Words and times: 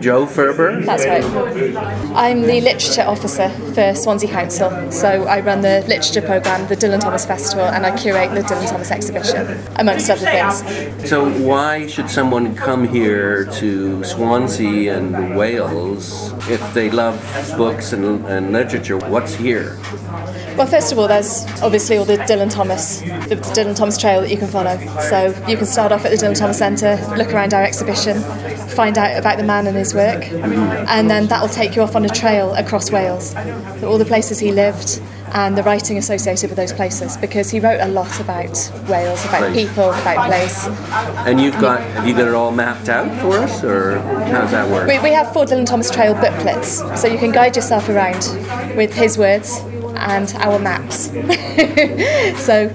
Jo 0.00 0.26
Furber? 0.26 0.84
That's 0.84 1.04
right. 1.06 1.24
I'm 2.14 2.42
the 2.42 2.60
literature 2.60 3.02
officer 3.02 3.48
for 3.74 3.94
Swansea 3.94 4.30
Council, 4.30 4.90
so 4.90 5.24
I 5.24 5.40
run 5.40 5.60
the 5.62 5.84
literature 5.88 6.22
programme, 6.22 6.66
the 6.68 6.76
Dylan 6.76 7.00
Thomas 7.00 7.24
Festival, 7.24 7.64
and 7.64 7.86
I 7.86 7.96
curate 7.96 8.34
the 8.34 8.42
Dylan 8.42 8.68
Thomas 8.68 8.90
exhibition, 8.90 9.58
amongst 9.76 10.10
other 10.10 10.26
things. 10.26 11.08
So, 11.08 11.30
why 11.40 11.86
should 11.86 12.10
someone 12.10 12.54
come 12.54 12.86
here 12.86 13.44
to 13.54 14.04
Swansea 14.04 14.96
and 14.96 15.36
Wales 15.36 16.32
if 16.48 16.62
they 16.74 16.90
love 16.90 17.16
books 17.56 17.92
and, 17.92 18.24
and 18.26 18.52
literature? 18.52 18.98
What's 18.98 19.34
here? 19.34 19.78
Well, 20.56 20.66
first 20.66 20.90
of 20.90 20.98
all, 20.98 21.06
there's 21.06 21.44
obviously 21.60 21.98
all 21.98 22.06
the 22.06 22.16
Dylan 22.16 22.50
Thomas, 22.50 23.00
the 23.00 23.36
Dylan 23.54 23.76
Thomas 23.76 23.98
trail 23.98 24.22
that 24.22 24.30
you 24.30 24.38
can 24.38 24.48
follow. 24.48 24.78
So 25.10 25.26
you 25.46 25.56
can 25.56 25.66
start 25.66 25.92
off 25.92 26.04
at 26.06 26.10
the 26.10 26.16
Dylan 26.16 26.38
Thomas 26.38 26.58
Centre, 26.58 26.96
look 27.16 27.32
around 27.34 27.52
our 27.52 27.62
exhibition, 27.62 28.22
find 28.70 28.96
out 28.96 29.18
about 29.18 29.36
the 29.36 29.44
man 29.44 29.66
and 29.66 29.76
his 29.76 29.85
work, 29.94 30.24
and 30.24 31.10
then 31.10 31.26
that 31.26 31.40
will 31.40 31.48
take 31.48 31.76
you 31.76 31.82
off 31.82 31.96
on 31.96 32.04
a 32.04 32.08
trail 32.08 32.54
across 32.54 32.90
Wales, 32.90 33.34
all 33.82 33.98
the 33.98 34.04
places 34.04 34.38
he 34.38 34.52
lived 34.52 35.00
and 35.32 35.56
the 35.56 35.62
writing 35.62 35.98
associated 35.98 36.48
with 36.48 36.56
those 36.56 36.72
places 36.72 37.16
because 37.16 37.50
he 37.50 37.60
wrote 37.60 37.80
a 37.80 37.88
lot 37.88 38.20
about 38.20 38.56
Wales, 38.88 39.24
about 39.26 39.52
Place. 39.52 39.68
people, 39.68 39.90
about 39.90 40.26
place. 40.26 40.66
And 41.26 41.40
you've 41.40 41.58
got 41.60 41.80
have 41.80 42.06
you 42.06 42.14
got 42.14 42.28
it 42.28 42.34
all 42.34 42.52
mapped 42.52 42.88
out 42.88 43.08
for 43.20 43.36
us, 43.38 43.62
or 43.64 43.98
how 43.98 44.42
does 44.42 44.50
that 44.52 44.70
work? 44.70 44.88
We, 44.88 44.98
we 45.00 45.10
have 45.10 45.32
four 45.32 45.44
Dylan 45.44 45.66
Thomas 45.66 45.90
Trail 45.90 46.14
booklets, 46.14 46.78
so 47.00 47.06
you 47.06 47.18
can 47.18 47.32
guide 47.32 47.56
yourself 47.56 47.88
around 47.88 48.76
with 48.76 48.94
his 48.94 49.18
words 49.18 49.58
and 49.96 50.32
our 50.36 50.58
maps. 50.58 51.06
so 52.44 52.68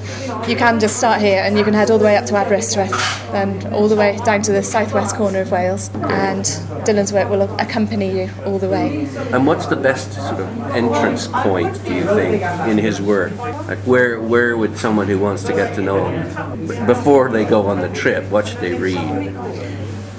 you 0.48 0.56
can 0.56 0.80
just 0.80 0.98
start 0.98 1.22
here 1.22 1.42
and 1.44 1.58
you 1.58 1.64
can 1.64 1.74
head 1.74 1.92
all 1.92 1.98
the 1.98 2.06
way 2.06 2.18
up 2.18 2.26
to 2.26 2.36
Aberystwyth 2.36 2.94
and 3.34 3.66
all 3.74 3.88
the 3.88 3.96
way 3.96 4.18
down 4.26 4.42
to 4.42 4.52
the 4.52 4.64
southwest 4.64 5.16
corner 5.16 5.42
of 5.42 5.52
Wales, 5.52 5.90
and 5.96 6.44
Dylan's 6.86 7.14
work 7.14 7.30
will 7.30 7.44
accompany 7.60 8.12
you 8.22 8.30
all 8.46 8.60
the 8.60 8.68
way. 8.68 9.06
And 9.32 9.48
what's 9.48 9.68
the 9.68 9.76
best 9.76 10.14
sort 10.14 10.42
of 10.42 10.76
entrance 10.76 11.28
point, 11.28 11.74
do 11.86 11.94
you 11.94 12.04
think, 12.04 12.44
in 12.70 12.78
his 12.78 13.02
work? 13.02 13.36
Like, 13.38 13.80
where 13.80 14.20
where 14.20 14.58
would 14.58 14.78
someone 14.78 15.08
who 15.08 15.20
wants 15.20 15.44
to 15.44 15.54
get 15.54 15.76
to 15.76 15.82
know 15.82 16.10
him 16.10 16.86
before 16.86 17.30
they 17.30 17.46
go 17.46 17.68
on 17.68 17.80
the 17.80 17.90
trip? 17.90 18.26
What 18.30 18.48
should 18.48 18.60
they 18.60 18.74
read? 18.74 19.36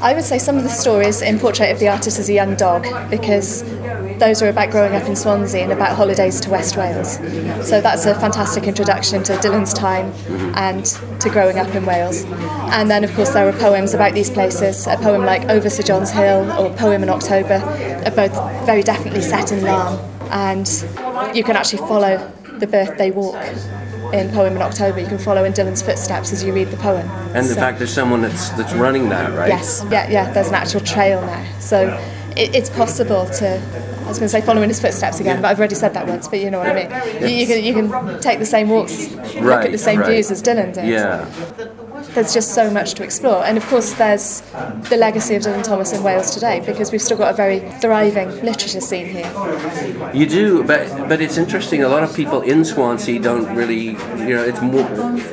I 0.01 0.15
would 0.15 0.25
say 0.25 0.39
some 0.39 0.57
of 0.57 0.65
the 0.65 0.69
stories 0.69 1.23
in 1.23 1.39
Portrait 1.39 1.71
of 1.71 1.79
the 1.79 1.89
Artist 1.89 2.19
as 2.19 2.29
a 2.29 2.33
Young 2.33 2.57
Dog, 2.57 2.87
because 3.09 3.63
those 4.23 4.41
are 4.41 4.49
about 4.49 4.71
growing 4.71 4.95
up 4.95 5.03
in 5.09 5.17
Swansea 5.17 5.65
and 5.65 5.73
about 5.73 5.97
holidays 5.97 6.41
to 6.43 6.49
West 6.49 6.77
Wales. 6.77 7.15
So 7.69 7.81
that's 7.81 8.07
a 8.07 8.15
fantastic 8.15 8.65
introduction 8.69 9.25
to 9.25 9.33
Dylan's 9.35 9.75
time 9.75 10.13
and 10.55 10.85
to 11.21 11.29
growing 11.29 11.59
up 11.59 11.75
in 11.75 11.85
Wales. 11.85 12.23
And 12.71 12.89
then, 12.89 13.03
of 13.03 13.13
course, 13.15 13.31
there 13.31 13.49
are 13.49 13.53
poems 13.53 13.95
about 13.95 14.15
these 14.15 14.31
places. 14.31 14.87
A 14.87 14.97
poem 14.97 15.23
like 15.25 15.49
Over 15.49 15.69
Sir 15.69 15.83
John's 15.83 16.13
Hill 16.13 16.49
or 16.53 16.73
Poem 16.77 17.03
in 17.03 17.09
October 17.09 17.55
are 18.07 18.13
both 18.13 18.33
very 18.65 18.85
definitely 18.85 19.23
set 19.23 19.51
in 19.51 19.59
Laugharne. 19.59 19.99
And 20.31 21.37
you 21.37 21.43
can 21.43 21.57
actually 21.57 21.81
follow 21.81 22.17
the 22.61 22.69
birthday 22.69 23.11
walk 23.11 23.35
in 24.15 24.31
Poem 24.31 24.55
in 24.55 24.63
October. 24.63 25.01
You 25.01 25.09
can 25.09 25.19
follow 25.19 25.43
in 25.43 25.53
Dylan's 25.53 25.83
footsteps 25.83 26.33
as 26.33 26.45
you 26.45 26.53
read 26.53 26.69
the 26.69 26.77
poem. 26.77 27.09
And 27.35 27.45
the 27.49 27.55
So- 27.55 27.61
fact 27.61 27.79
there's 27.79 27.93
someone 27.93 28.23
that's 28.23 28.51
that's 28.51 28.73
running 28.75 29.09
that, 29.09 29.33
right? 29.37 29.49
Yes, 29.49 29.85
yeah, 29.91 30.09
yeah. 30.09 30.31
There's 30.31 30.49
an 30.49 30.55
actual 30.55 30.81
trail 30.81 31.21
now, 31.23 31.45
so 31.59 31.89
it, 32.37 32.55
it's 32.55 32.71
possible 32.71 33.27
to. 33.41 33.61
I 34.13 34.15
was 34.15 34.19
going 34.19 34.29
to 34.29 34.41
say 34.41 34.41
follow 34.43 34.61
in 34.61 34.69
his 34.69 34.79
footsteps 34.79 35.21
again, 35.21 35.41
but 35.41 35.49
I've 35.49 35.59
already 35.59 35.75
said 35.75 35.95
that 35.95 36.07
once. 36.07 36.29
But 36.29 36.41
you 36.41 36.51
know 36.51 36.59
what 36.59 36.69
I 36.69 36.75
mean. 36.75 37.23
You, 37.23 37.29
you 37.29 37.47
can 37.47 37.65
you 37.65 37.73
can 37.73 38.21
take 38.21 38.39
the 38.39 38.45
same 38.47 38.69
walks, 38.69 39.11
look 39.15 39.43
Right, 39.43 39.67
at 39.67 39.73
the 39.73 39.79
same 39.79 40.01
right. 40.01 40.11
views 40.11 40.31
as 40.31 40.43
Dylan 40.43 40.75
did. 40.75 40.85
Yeah. 40.87 41.25
There's 42.15 42.35
just 42.35 42.53
so 42.55 42.71
much 42.71 42.93
to 42.95 43.05
explore, 43.05 43.43
and 43.45 43.57
of 43.57 43.65
course 43.69 43.95
there's 43.95 44.43
the 44.91 44.97
legacy 44.99 45.35
of 45.37 45.43
Dylan 45.43 45.63
Thomas 45.65 45.93
in 45.95 46.03
Wales 46.03 46.31
today 46.35 46.61
because 46.67 46.93
we've 46.93 47.01
still 47.01 47.17
got 47.17 47.33
a 47.33 47.37
very 47.37 47.61
thriving 47.81 48.29
literature 48.45 48.81
scene 48.83 49.07
here. 49.07 49.31
You 50.13 50.27
do, 50.27 50.63
but 50.65 51.09
but 51.09 51.23
it's 51.23 51.39
interesting. 51.39 51.83
A 51.85 51.89
lot 51.89 52.03
of 52.03 52.15
people 52.15 52.43
in 52.43 52.65
Swansea 52.67 53.19
don't 53.19 53.55
really, 53.57 53.93
you 54.27 54.35
know, 54.37 54.45
it's 54.45 54.61
more 54.61 54.89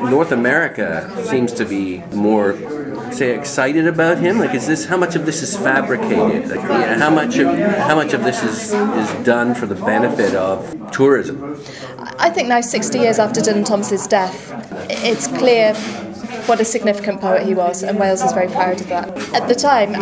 North 0.09 0.31
America 0.31 1.11
seems 1.25 1.51
to 1.53 1.65
be 1.65 2.01
more, 2.13 2.53
say, 3.19 3.37
excited 3.37 3.85
about 3.85 4.17
him. 4.17 4.39
Like, 4.39 4.55
is 4.55 4.65
this 4.65 4.85
how 4.85 4.97
much 4.97 5.15
of 5.15 5.25
this 5.25 5.43
is 5.43 5.55
fabricated? 5.55 6.49
Like, 6.49 6.61
you 6.61 6.67
know, 6.67 6.97
how 6.97 7.09
much 7.09 7.37
of 7.37 7.47
how 7.89 7.95
much 7.95 8.13
of 8.13 8.23
this 8.23 8.41
is 8.43 8.73
is 8.73 9.25
done 9.25 9.53
for 9.53 9.65
the 9.65 9.75
benefit 9.75 10.33
of 10.35 10.91
tourism? 10.91 11.61
I 12.17 12.29
think 12.29 12.47
now, 12.47 12.61
60 12.61 12.97
years 12.97 13.19
after 13.19 13.41
Dylan 13.41 13.65
Thomas's 13.65 14.07
death, 14.07 14.37
it's 14.89 15.27
clear 15.27 15.73
what 16.49 16.59
a 16.59 16.65
significant 16.65 17.21
poet 17.21 17.43
he 17.45 17.53
was, 17.53 17.83
and 17.83 17.99
Wales 17.99 18.21
is 18.23 18.33
very 18.33 18.47
proud 18.47 18.81
of 18.81 18.87
that. 18.89 19.07
At 19.35 19.47
the 19.47 19.55
time, 19.55 19.93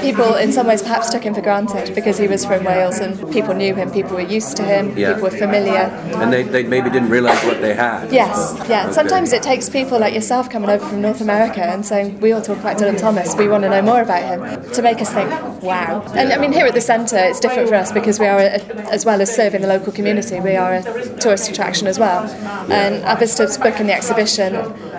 people 0.00 0.34
in 0.34 0.52
some 0.52 0.66
ways 0.66 0.82
perhaps 0.82 1.08
took 1.10 1.22
him 1.24 1.34
for 1.34 1.40
granted 1.40 1.94
because 1.94 2.18
he 2.18 2.28
was 2.28 2.44
from 2.44 2.62
Wales 2.64 2.98
and 2.98 3.16
people 3.32 3.54
knew 3.54 3.74
him, 3.74 3.90
people 3.90 4.14
were 4.14 4.20
used 4.20 4.56
to 4.58 4.62
him, 4.62 4.96
Yeah. 4.96 5.14
people 5.14 5.30
were 5.30 5.36
familiar. 5.36 5.84
And 6.22 6.30
they, 6.32 6.42
they 6.42 6.62
maybe 6.62 6.90
didn't 6.90 7.08
realize 7.08 7.42
what 7.44 7.60
they 7.62 7.74
had. 7.74 8.12
Yes, 8.12 8.54
yeah. 8.68 8.84
Okay. 8.84 8.92
Sometimes 8.92 9.32
it 9.32 9.42
takes 9.42 9.68
people 9.70 9.98
like 9.98 10.12
yourself 10.14 10.50
coming 10.50 10.68
over 10.68 10.86
from 10.86 11.00
North 11.00 11.22
America 11.22 11.64
and 11.64 11.84
saying, 11.86 12.20
We 12.20 12.32
all 12.32 12.42
talk 12.42 12.58
about 12.58 12.76
Dylan 12.76 12.98
Thomas, 12.98 13.34
we 13.34 13.48
want 13.48 13.62
to 13.64 13.70
know 13.70 13.82
more 13.82 14.02
about 14.02 14.22
him, 14.22 14.72
to 14.72 14.82
make 14.82 15.00
us 15.00 15.10
think, 15.12 15.30
Wow. 15.62 16.02
And 16.14 16.32
I 16.32 16.36
mean, 16.38 16.52
here 16.52 16.66
at 16.66 16.74
the 16.74 16.82
centre, 16.82 17.16
it's 17.16 17.40
different 17.40 17.68
for 17.70 17.76
us 17.76 17.90
because 17.92 18.20
we 18.20 18.26
are, 18.26 18.38
a, 18.38 18.60
as 18.92 19.06
well 19.06 19.22
as 19.22 19.34
serving 19.34 19.62
the 19.62 19.68
local 19.68 19.92
community, 19.92 20.38
we 20.40 20.54
are 20.56 20.74
a 20.74 20.82
tourist 21.18 21.48
attraction 21.50 21.86
as 21.86 21.98
well. 21.98 22.28
And 22.70 23.02
our 23.04 23.16
visitors 23.16 23.56
book 23.56 23.80
in 23.80 23.86
the 23.86 23.94
exhibition, 23.94 24.52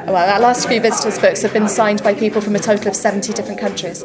well, 0.08 0.30
our 0.34 0.40
last 0.40 0.68
few 0.68 0.80
visitors' 0.96 1.20
books 1.20 1.42
have 1.42 1.54
been 1.54 1.68
signed 1.68 2.02
by 2.04 2.14
people 2.14 2.42
from 2.42 2.56
a 2.56 2.60
total 2.60 2.88
of 2.88 2.96
70 2.96 3.34
different 3.34 3.60
countries. 3.60 4.04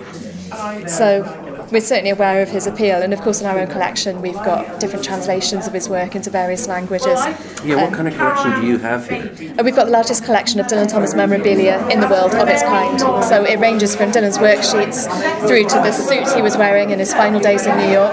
So 0.87 1.67
we're 1.71 1.81
certainly 1.81 2.11
aware 2.11 2.43
of 2.43 2.49
his 2.49 2.67
appeal, 2.67 3.01
and 3.01 3.13
of 3.13 3.21
course, 3.21 3.41
in 3.41 3.47
our 3.47 3.59
own 3.61 3.69
collection, 3.69 4.21
we've 4.21 4.35
got 4.35 4.81
different 4.81 5.05
translations 5.05 5.69
of 5.69 5.73
his 5.73 5.89
work 5.89 6.17
into 6.17 6.31
various 6.31 6.67
languages. 6.67 7.21
Yeah, 7.65 7.77
what 7.77 7.85
Um, 7.89 7.95
kind 7.95 8.09
of 8.09 8.17
collection 8.17 8.61
do 8.61 8.67
you 8.67 8.79
have 8.79 9.09
here? 9.09 9.31
and 9.57 9.63
we've 9.63 9.77
got 9.77 9.85
the 9.87 9.93
largest 9.93 10.25
collection 10.25 10.59
of 10.59 10.67
Dylan 10.67 10.89
Thomas 10.89 11.15
memorabilia 11.15 11.87
in 11.89 12.01
the 12.01 12.09
world 12.09 12.35
of 12.35 12.49
its 12.49 12.63
kind. 12.65 12.99
So 13.25 13.45
it 13.45 13.61
ranges 13.61 13.95
from 13.95 14.11
Dylan's 14.11 14.39
worksheets 14.39 15.07
through 15.47 15.65
to 15.69 15.77
the 15.77 15.93
suit 15.93 16.29
he 16.35 16.43
was 16.43 16.57
wearing 16.57 16.91
in 16.91 16.99
his 16.99 17.15
final 17.15 17.39
days 17.41 17.67
in 17.67 17.77
New 17.77 17.91
York, 17.93 18.13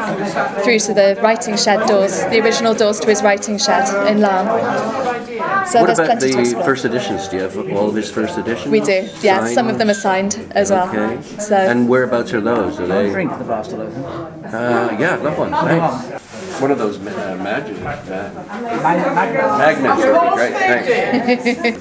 through 0.63 0.79
to 0.79 0.93
the 0.93 1.17
writing 1.23 1.57
shed 1.57 1.87
doors, 1.87 2.19
the 2.25 2.39
original 2.41 2.75
doors 2.75 2.99
to 2.99 3.07
his 3.09 3.23
writing 3.23 3.57
shed 3.57 3.85
in 4.07 4.19
Laugharne. 4.19 5.06
So 5.71 5.81
What 5.81 5.89
about 5.89 6.19
the 6.19 6.61
first 6.63 6.85
editions? 6.85 7.27
Do 7.27 7.35
you 7.37 7.41
have 7.43 7.57
all 7.73 7.89
of 7.89 7.95
his 7.95 8.09
first 8.09 8.37
editions? 8.37 8.71
we 8.71 8.79
do, 8.79 9.07
yeah. 9.21 9.39
Signed 9.39 9.53
Some 9.53 9.67
of 9.67 9.77
them 9.77 9.89
are 9.89 9.93
signed 9.93 10.51
as 10.51 10.71
well. 10.71 10.87
Okay. 10.89 11.21
So 11.39 11.55
And 11.55 11.89
whereabouts 11.89 12.33
are 12.33 12.41
those? 12.41 12.79
Are 12.79 12.87
they? 12.87 13.09
Drink 13.09 13.37
the 13.37 13.43
bastard 13.43 13.81
open. 13.81 14.36
Uh, 14.53 14.95
yeah, 14.99 15.15
love 15.17 15.37
one. 15.37 15.51
Thanks. 15.51 16.23
One 16.61 16.71
of 16.71 16.79
those 16.79 16.97
ma- 16.97 17.11
uh, 17.11 17.35
magic 17.35 17.77
ma- 17.83 17.95
Mag- 18.07 19.13
mag- 19.13 19.83
magnets 19.83 20.03
would 20.03 20.21
be 20.21 20.35
great. 20.35 20.53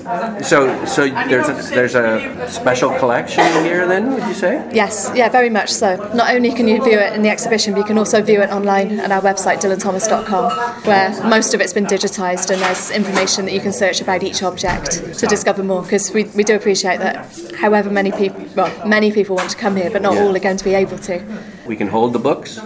Thanks. 0.02 0.48
so, 0.48 0.84
so 0.84 1.08
there's 1.08 1.48
a, 1.48 1.54
there's 1.74 1.94
a 1.94 2.46
special 2.50 2.90
collection 2.98 3.42
here, 3.64 3.86
then? 3.86 4.12
Would 4.12 4.24
you 4.24 4.34
say? 4.34 4.68
Yes, 4.74 5.10
yeah, 5.14 5.30
very 5.30 5.48
much 5.48 5.70
so. 5.72 5.96
Not 6.14 6.34
only 6.34 6.52
can 6.52 6.68
you 6.68 6.82
view 6.84 6.98
it 6.98 7.14
in 7.14 7.22
the 7.22 7.30
exhibition, 7.30 7.72
but 7.72 7.78
you 7.80 7.84
can 7.86 7.96
also 7.96 8.20
view 8.20 8.42
it 8.42 8.50
online 8.50 9.00
at 9.00 9.10
our 9.10 9.22
website, 9.22 9.62
dylanthomas.com, 9.62 10.52
where 10.84 11.10
most 11.26 11.54
of 11.54 11.60
it's 11.62 11.72
been 11.72 11.86
digitised 11.86 12.50
and 12.50 12.60
there's 12.60 12.90
information 12.90 13.46
that 13.46 13.54
you 13.54 13.60
can 13.60 13.72
search 13.72 14.02
about 14.02 14.22
each 14.22 14.42
object 14.42 15.14
to 15.18 15.26
discover 15.26 15.62
more. 15.62 15.82
Because 15.82 16.12
we, 16.12 16.24
we 16.34 16.44
do 16.44 16.54
appreciate 16.54 16.98
that 16.98 17.24
however 17.56 17.90
many 17.90 18.12
people, 18.12 18.44
well, 18.54 18.70
many 18.86 19.10
people 19.12 19.36
want 19.36 19.50
to 19.50 19.56
come 19.56 19.76
here, 19.76 19.90
but 19.90 20.02
not 20.02 20.14
Yeah. 20.14 20.22
all 20.24 20.36
are 20.36 20.40
going 20.40 20.56
to 20.56 20.64
be 20.64 20.74
able 20.74 20.98
to. 20.98 21.22
We 21.66 21.76
can 21.76 21.88
hold 21.88 22.12
the 22.12 22.18
books. 22.18 22.60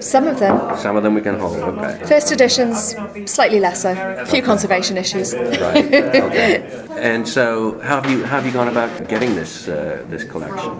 Some 0.00 0.26
of 0.26 0.38
them, 0.38 0.76
Some 0.76 0.96
of 0.96 1.02
them 1.02 1.14
we 1.14 1.20
can 1.20 1.38
hold. 1.38 1.56
Okay. 1.56 2.04
first 2.06 2.32
editions, 2.32 2.96
slightly 3.26 3.60
less 3.60 3.82
so. 3.82 3.90
A 4.18 4.26
few 4.26 4.42
conservation 4.42 4.96
issues. 4.96 5.34
Right. 5.34 5.84
Okay. 6.22 6.62
And 6.96 7.26
so, 7.28 7.80
how 7.80 8.00
have 8.00 8.10
you 8.10 8.24
how 8.24 8.36
have 8.36 8.46
you 8.46 8.52
gone 8.52 8.68
about 8.68 9.08
getting 9.08 9.34
this 9.34 9.68
uh, 9.68 10.04
this 10.10 10.24
collection? 10.24 10.70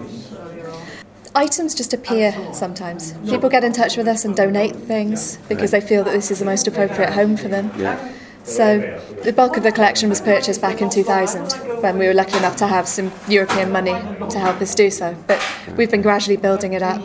Items 1.35 1.73
just 1.73 1.93
appear 1.93 2.31
sometimes. 2.53 3.13
People 3.29 3.49
get 3.49 3.63
in 3.63 3.73
touch 3.73 3.97
with 3.97 4.07
us 4.07 4.23
and 4.25 4.35
donate 4.35 4.75
things 4.75 5.37
because 5.49 5.71
they 5.71 5.81
feel 5.81 6.03
that 6.03 6.13
this 6.13 6.29
is 6.31 6.39
the 6.39 6.45
most 6.45 6.67
appropriate 6.67 7.11
home 7.13 7.35
for 7.37 7.47
them. 7.47 7.71
Yeah. 7.77 7.97
So 8.43 8.99
the 9.23 9.31
bulk 9.33 9.57
of 9.57 9.63
the 9.63 9.71
collection 9.71 10.09
was 10.09 10.19
purchased 10.21 10.61
back 10.61 10.81
in 10.81 10.89
2000 10.89 11.81
when 11.81 11.97
we 11.97 12.07
were 12.07 12.13
lucky 12.13 12.37
enough 12.37 12.55
to 12.57 12.67
have 12.67 12.87
some 12.87 13.11
European 13.27 13.71
money 13.71 13.93
to 14.29 14.39
help 14.39 14.61
us 14.61 14.75
do 14.75 14.89
so. 14.89 15.15
But 15.27 15.41
we've 15.77 15.89
been 15.91 16.01
gradually 16.01 16.37
building 16.37 16.73
it 16.73 16.81
up 16.83 17.01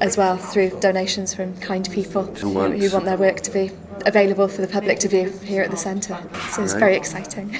as 0.00 0.16
well 0.16 0.36
through 0.36 0.70
donations 0.80 1.34
from 1.34 1.56
kind 1.58 1.88
people 1.90 2.24
who, 2.24 2.48
want- 2.50 2.78
who 2.80 2.90
want 2.90 3.04
their 3.04 3.16
work 3.16 3.40
to 3.42 3.50
be 3.50 3.70
available 4.06 4.48
for 4.48 4.60
the 4.62 4.68
public 4.68 4.98
to 5.00 5.08
view 5.08 5.30
here 5.44 5.62
at 5.62 5.70
the 5.70 5.76
centre. 5.76 6.18
So 6.50 6.62
it's 6.62 6.72
Right. 6.74 6.80
very 6.80 6.96
exciting. 6.96 7.56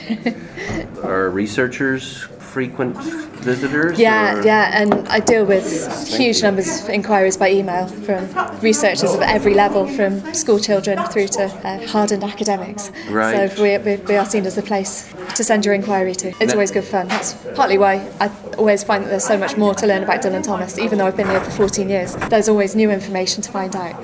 Are 1.02 1.30
researchers 1.30 2.22
frequent 2.38 2.96
visitors? 3.42 3.98
Yeah, 3.98 4.38
or- 4.38 4.42
yeah, 4.42 4.70
and 4.82 5.08
I 5.08 5.20
deal 5.20 5.44
with 5.44 6.08
huge 6.08 6.42
numbers 6.42 6.82
of 6.82 6.90
inquiries 6.90 7.36
by 7.36 7.50
email 7.50 7.86
from 7.86 8.26
researchers 8.60 9.14
of 9.14 9.20
every 9.22 9.54
level, 9.54 9.86
from 9.86 10.34
school 10.34 10.58
children 10.58 10.98
through 11.06 11.28
to 11.28 11.44
uh, 11.44 11.86
hardened 11.86 12.24
academics. 12.24 12.90
Right. 13.08 13.50
So 13.52 13.62
we, 13.62 13.78
we, 13.78 13.96
we 14.02 14.16
are 14.16 14.26
seen 14.26 14.44
as 14.46 14.56
the 14.56 14.62
place 14.62 15.12
to 15.36 15.44
send 15.44 15.64
your 15.64 15.74
inquiry 15.74 16.14
to. 16.16 16.28
It's 16.42 16.52
always 16.52 16.70
good 16.72 16.84
fun. 16.84 17.06
That's 17.08 17.34
partly 17.54 17.78
why 17.78 18.10
I 18.20 18.30
always 18.58 18.82
find 18.82 19.04
that 19.04 19.10
there's 19.10 19.24
so 19.24 19.38
much 19.38 19.56
more 19.56 19.74
to 19.76 19.86
learn 19.86 20.02
about 20.02 20.20
Dylan 20.22 20.42
Thomas, 20.42 20.78
even 20.78 20.98
though 20.98 21.06
I've 21.06 21.16
been 21.16 21.28
here 21.30 21.40
for 21.40 21.50
14 21.52 21.88
years. 21.88 22.16
There's 22.16 22.48
always 22.48 22.74
new 22.74 22.90
information 22.90 23.42
to 23.42 23.52
find 23.52 23.74
out. 23.76 23.94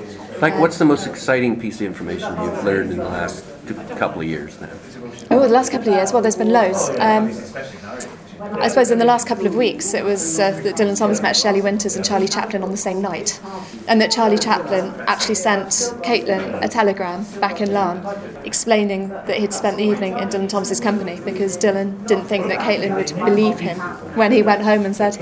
Like, 0.41 0.59
what's 0.59 0.77
the 0.77 0.85
most 0.85 1.07
exciting 1.07 1.59
piece 1.59 1.81
of 1.81 1.87
information 1.87 2.35
you've 2.43 2.63
learned 2.63 2.91
in 2.91 2.97
the 2.97 3.05
last 3.05 3.43
couple 3.97 4.21
of 4.21 4.27
years 4.27 4.59
now? 4.61 4.69
Oh, 5.31 5.39
the 5.39 5.49
last 5.49 5.71
couple 5.71 5.89
of 5.89 5.95
years, 5.95 6.13
well, 6.13 6.21
there's 6.21 6.35
been 6.35 6.51
loads. 6.51 6.89
Um, 6.99 7.31
I 8.39 8.67
suppose 8.67 8.91
in 8.91 8.99
the 8.99 9.05
last 9.05 9.27
couple 9.27 9.47
of 9.47 9.55
weeks, 9.55 9.93
it 9.93 10.03
was 10.03 10.39
uh, 10.39 10.51
that 10.51 10.75
Dylan 10.75 10.97
Thomas 10.97 11.21
met 11.21 11.35
Shelley 11.35 11.61
Winters 11.61 11.95
and 11.95 12.05
Charlie 12.05 12.27
Chaplin 12.27 12.63
on 12.63 12.71
the 12.71 12.77
same 12.77 13.01
night, 13.01 13.39
and 13.87 13.99
that 14.01 14.11
Charlie 14.11 14.37
Chaplin 14.37 14.93
actually 15.07 15.35
sent 15.35 15.67
Caitlin 16.03 16.63
a 16.63 16.67
telegram 16.67 17.25
back 17.39 17.61
in 17.61 17.69
Laugharne 17.69 18.45
explaining 18.45 19.09
that 19.09 19.37
he'd 19.37 19.53
spent 19.53 19.77
the 19.77 19.83
evening 19.83 20.17
in 20.19 20.29
Dylan 20.29 20.49
Thomas's 20.49 20.79
company 20.79 21.19
because 21.25 21.57
Dylan 21.57 22.05
didn't 22.07 22.25
think 22.25 22.47
that 22.47 22.59
Caitlin 22.59 22.95
would 22.95 23.13
believe 23.25 23.59
him 23.59 23.79
when 24.15 24.31
he 24.31 24.41
went 24.41 24.61
home 24.61 24.85
and 24.85 24.95
said, 24.95 25.17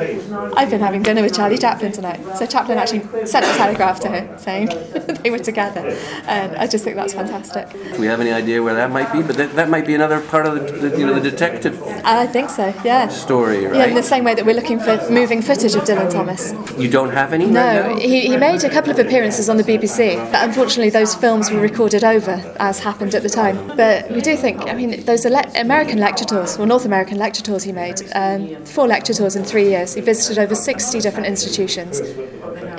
"I've 0.58 0.70
been 0.70 0.82
having 0.82 1.02
dinner 1.02 1.22
with 1.22 1.36
Charlie 1.36 1.58
Chaplin 1.58 1.92
tonight." 1.92 2.22
So 2.38 2.46
Chaplin 2.46 2.78
actually 2.78 3.02
sent 3.26 3.46
a 3.46 3.54
telegraph 3.54 4.00
to 4.02 4.10
her 4.10 4.38
saying 4.38 4.68
they 5.24 5.32
were 5.32 5.40
together, 5.40 5.98
and 6.28 6.56
I 6.58 6.68
just 6.68 6.84
think 6.84 6.96
that's 6.96 7.14
fantastic. 7.14 7.72
Do 7.72 8.00
we 8.00 8.08
have 8.08 8.20
any 8.20 8.32
idea 8.32 8.62
where 8.62 8.76
that 8.76 8.92
might 8.92 9.12
be? 9.14 9.22
But 9.22 9.38
that, 9.38 9.56
that 9.56 9.70
might 9.70 9.88
be 9.88 9.96
another 9.96 10.20
part 10.22 10.46
of 10.46 10.56
the, 10.56 10.90
the 10.90 11.00
you 11.00 11.06
know 11.06 11.14
the 11.14 11.30
detective 11.32 11.82
I 12.04 12.28
think 12.28 12.50
so, 12.50 12.74
yeah. 12.84 13.05
Story, 13.12 13.64
Yeah, 13.64 13.86
in 13.86 13.96
the 13.96 14.04
same 14.04 14.24
way 14.24 14.34
that 14.36 14.46
we're 14.46 14.56
looking 14.56 14.80
for 14.80 14.98
moving 15.10 15.42
footage 15.42 15.76
of 15.76 15.84
Dylan 15.84 16.10
Thomas. 16.12 16.54
you 16.78 16.90
don't 16.90 17.12
have 17.12 17.34
any 17.34 17.46
right 17.46 17.54
No, 17.54 17.94
now? 17.94 18.00
he, 18.00 18.22
he 18.28 18.38
made 18.38 18.64
a 18.64 18.70
couple 18.70 18.92
of 18.92 19.00
appearances 19.00 19.50
on 19.50 19.58
the 19.58 19.64
BBC, 19.64 20.16
but 20.32 20.44
unfortunately 20.44 20.90
those 20.90 21.16
films 21.16 21.52
were 21.52 21.60
recorded 21.60 22.04
over, 22.04 22.34
as 22.60 22.80
happened 22.80 23.16
at 23.16 23.24
the 23.24 23.30
time. 23.30 23.56
But 23.76 24.10
we 24.12 24.22
do 24.22 24.36
think, 24.38 24.62
I 24.68 24.74
mean, 24.74 25.04
those 25.06 25.26
ele- 25.26 25.52
American 25.56 25.98
lecture 26.00 26.26
tours, 26.26 26.58
or 26.58 26.66
North 26.66 26.86
American 26.86 27.18
lecture 27.18 27.42
tours 27.44 27.64
he 27.64 27.72
made, 27.72 28.02
um, 28.14 28.64
four 28.66 28.88
lecture 28.88 29.14
tours 29.14 29.36
in 29.36 29.44
three 29.44 29.66
years. 29.70 29.94
He 29.96 30.02
visited 30.02 30.38
over 30.40 30.56
60 30.56 31.00
different 31.00 31.28
institutions. 31.28 32.02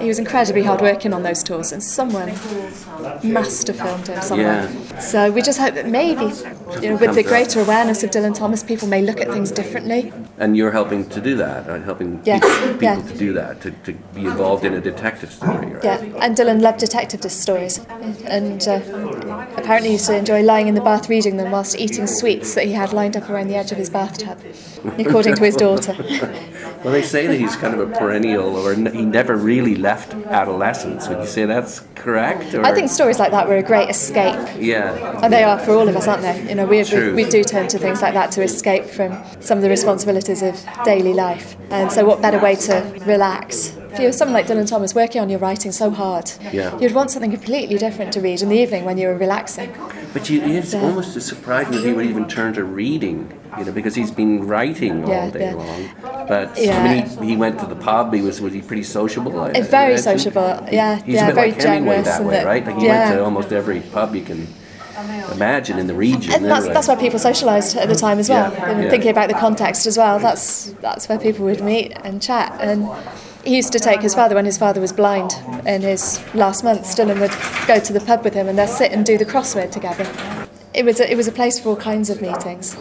He 0.01 0.09
was 0.09 0.19
incredibly 0.19 0.63
hard 0.63 0.81
working 0.81 1.13
on 1.13 1.23
those 1.23 1.43
tours, 1.43 1.73
and 1.73 1.83
someone 1.83 2.33
must 3.23 3.67
have 3.69 3.77
filmed 3.77 4.07
him 4.09 4.21
somewhere. 4.23 4.71
So 5.01 5.31
we 5.31 5.43
just 5.43 5.59
hope 5.59 5.75
that 5.75 5.89
maybe, 5.89 6.33
you 6.83 6.91
know, 6.91 6.97
with 6.97 7.15
the 7.15 7.23
greater 7.23 7.61
awareness 7.61 8.03
of 8.03 8.11
Dylan 8.11 8.35
Thomas, 8.35 8.63
people 8.63 8.89
may 8.89 9.03
look 9.03 9.21
at 9.21 9.29
things 9.29 9.51
differently. 9.51 10.13
And 10.39 10.57
you're 10.57 10.73
helping 10.73 11.09
to 11.11 11.21
do 11.21 11.37
that, 11.37 11.67
right? 11.67 11.83
helping 11.83 12.21
Yes, 12.25 12.43
people, 12.43 12.73
people 12.73 12.83
yeah. 12.83 13.13
to 13.13 13.19
do 13.19 13.33
that, 13.33 13.61
to, 13.63 13.71
to 13.71 13.93
be 14.15 14.27
involved 14.27 14.65
in 14.65 14.75
a 14.75 14.81
detective 14.81 15.33
story, 15.33 15.67
right? 15.67 15.85
Yeah, 15.85 15.99
and 16.21 16.37
Dylan 16.37 16.61
loved 16.61 16.81
detective 16.81 17.31
stories, 17.31 17.79
and 18.27 18.67
uh, 18.69 18.81
apparently 19.57 19.93
used 19.93 20.07
to 20.07 20.17
enjoy 20.17 20.43
lying 20.43 20.69
in 20.69 20.75
the 20.75 20.81
bath 20.81 21.09
reading 21.09 21.37
them 21.37 21.51
whilst 21.51 21.79
eating 21.79 22.07
sweets 22.07 22.55
that 22.55 22.65
he 22.65 22.73
had 22.73 22.93
lined 22.93 23.17
up 23.17 23.29
around 23.31 23.49
the 23.49 23.57
edge 23.57 23.73
of 23.73 23.79
his 23.79 23.91
bathtub, 23.91 24.39
according 24.99 25.35
to 25.37 25.45
his 25.45 25.57
daughter. 25.57 25.95
Well, 26.85 26.93
they 26.93 27.03
say 27.03 27.27
that 27.27 27.37
he's 27.39 27.57
kind 27.57 27.75
of 27.75 27.81
a 27.91 27.93
perennial, 27.99 28.57
or 28.57 28.73
n- 28.73 28.93
he 28.95 29.05
never 29.05 29.37
really 29.37 29.75
left 29.75 30.15
adolescence. 30.27 31.09
Would 31.09 31.19
you 31.19 31.27
say 31.27 31.45
that's 31.45 31.81
correct? 31.95 32.55
Or? 32.55 32.65
I 32.65 32.73
think 32.75 32.91
stories 32.91 33.19
like 33.19 33.33
that 33.33 33.49
were 33.49 33.57
a 33.57 33.63
great 33.63 33.89
escape, 33.91 34.39
Yeah. 34.59 35.21
and 35.23 35.33
they 35.33 35.43
are 35.43 35.59
for 35.59 35.73
all 35.73 35.89
of 35.89 35.97
us, 35.97 36.07
aren't 36.07 36.23
they? 36.23 36.49
You 36.49 36.55
know, 36.55 36.67
we, 36.67 36.83
we, 36.85 37.13
we 37.13 37.25
do 37.25 37.43
turn 37.43 37.67
to 37.69 37.79
things 37.79 38.03
like 38.03 38.15
that 38.15 38.31
to 38.33 38.43
escape 38.43 38.85
from 38.85 39.17
some 39.41 39.59
of 39.59 39.63
the 39.63 39.71
responsibilities 39.71 40.43
of 40.43 40.55
daily 40.85 41.13
life. 41.15 41.57
And 41.71 41.91
so, 41.91 42.05
what 42.05 42.23
better 42.23 42.39
way 42.39 42.55
to 42.57 43.03
relax? 43.07 43.77
If 43.93 44.01
you're 44.01 44.13
someone 44.13 44.35
like 44.35 44.47
Dylan 44.47 44.69
Thomas 44.69 44.95
working 44.95 45.23
on 45.23 45.31
your 45.31 45.39
writing 45.39 45.73
so 45.73 45.91
hard, 45.91 46.31
Yeah. 46.53 46.79
you'd 46.79 46.93
want 46.95 47.11
something 47.11 47.31
completely 47.31 47.79
different 47.79 48.13
to 48.13 48.21
read 48.21 48.43
in 48.43 48.51
the 48.51 48.57
evening 48.59 48.85
when 48.85 48.99
you 48.99 49.09
were 49.09 49.17
relaxing. 49.17 49.71
But 50.17 50.31
you, 50.31 50.41
it's 50.41 50.73
almost 50.73 51.21
surprising 51.21 51.73
that 51.75 51.85
he 51.85 51.93
would 51.93 52.07
even 52.07 52.27
turn 52.27 52.55
to 52.55 52.65
reading, 52.65 53.39
you 53.59 53.67
know, 53.67 53.73
because 53.73 53.95
he's 53.95 54.11
been 54.11 54.47
writing 54.47 55.05
all 55.05 55.11
Yeah, 55.11 55.29
day 55.29 55.51
yeah. 55.51 55.55
long. 55.55 55.91
But 56.27 56.57
Yeah. 56.57 56.79
I 56.81 56.89
mean, 56.89 57.07
he, 57.21 57.27
he 57.33 57.37
went 57.37 57.59
to 57.61 57.67
the 57.67 57.77
pub. 57.77 58.15
He 58.15 58.23
was 58.23 58.41
was 58.41 58.55
he 58.55 58.63
pretty 58.63 58.83
sociable? 58.83 59.39
I, 59.39 59.51
Uh, 59.51 59.61
very 59.65 59.93
I 59.93 59.97
sociable, 60.11 60.67
yeah, 60.73 61.03
He's 61.03 61.17
yeah, 61.17 61.25
a 61.25 61.27
bit 61.27 61.35
very 61.35 61.51
like 61.53 61.61
Hemingway 61.61 62.01
that 62.01 62.25
way, 62.25 62.31
that- 62.37 62.47
right? 62.47 62.65
Like 62.67 62.79
he 62.79 62.89
went 62.89 63.13
to 63.13 63.23
almost 63.23 63.53
every 63.53 63.81
pub 63.81 64.15
you 64.15 64.23
can 64.23 64.41
imagine 65.35 65.79
in 65.79 65.87
the 65.87 65.99
region. 66.09 66.33
And 66.33 66.47
that's, 66.47 66.61
anyway. 66.61 66.73
that's 66.75 66.89
where 66.89 66.97
people 66.97 67.21
socialised 67.21 67.77
at 67.77 67.89
the 67.91 67.95
time 68.07 68.19
as 68.19 68.31
well. 68.31 68.51
Yeah, 68.51 68.71
And 68.71 68.85
yeah. 68.85 68.89
thinking 68.93 69.11
about 69.11 69.29
the 69.29 69.39
context 69.47 69.87
as 69.87 69.99
well, 69.99 70.19
that's 70.19 70.73
that's 70.81 71.11
where 71.11 71.19
people 71.19 71.45
would 71.45 71.63
meet 71.63 71.93
and 72.05 72.23
chat. 72.23 72.57
And 72.59 72.89
he 73.47 73.55
used 73.57 73.73
to 73.73 73.79
take 73.79 74.03
his 74.03 74.15
father 74.15 74.35
when 74.35 74.45
his 74.45 74.59
father 74.59 74.81
was 74.81 74.93
blind 74.93 75.33
in 75.67 75.81
his 75.83 76.21
last 76.35 76.65
months. 76.65 76.95
Dylan 76.95 77.21
would 77.21 77.67
go 77.69 77.79
to 77.79 77.93
the 77.93 78.01
pub 78.01 78.25
with 78.25 78.35
him 78.35 78.49
and 78.49 78.59
they'd 78.59 78.69
sit 78.69 78.91
and 78.93 79.07
do 79.07 79.17
the 79.17 79.25
crossword 79.25 79.71
together. 79.71 80.07
It 80.75 80.85
was 80.85 81.01
a, 81.01 81.11
it 81.11 81.17
was 81.17 81.29
a 81.29 81.33
place 81.33 81.59
for 81.59 81.71
all 81.71 81.77
kinds 81.77 82.11
of 82.11 82.21
meetings. 82.21 82.77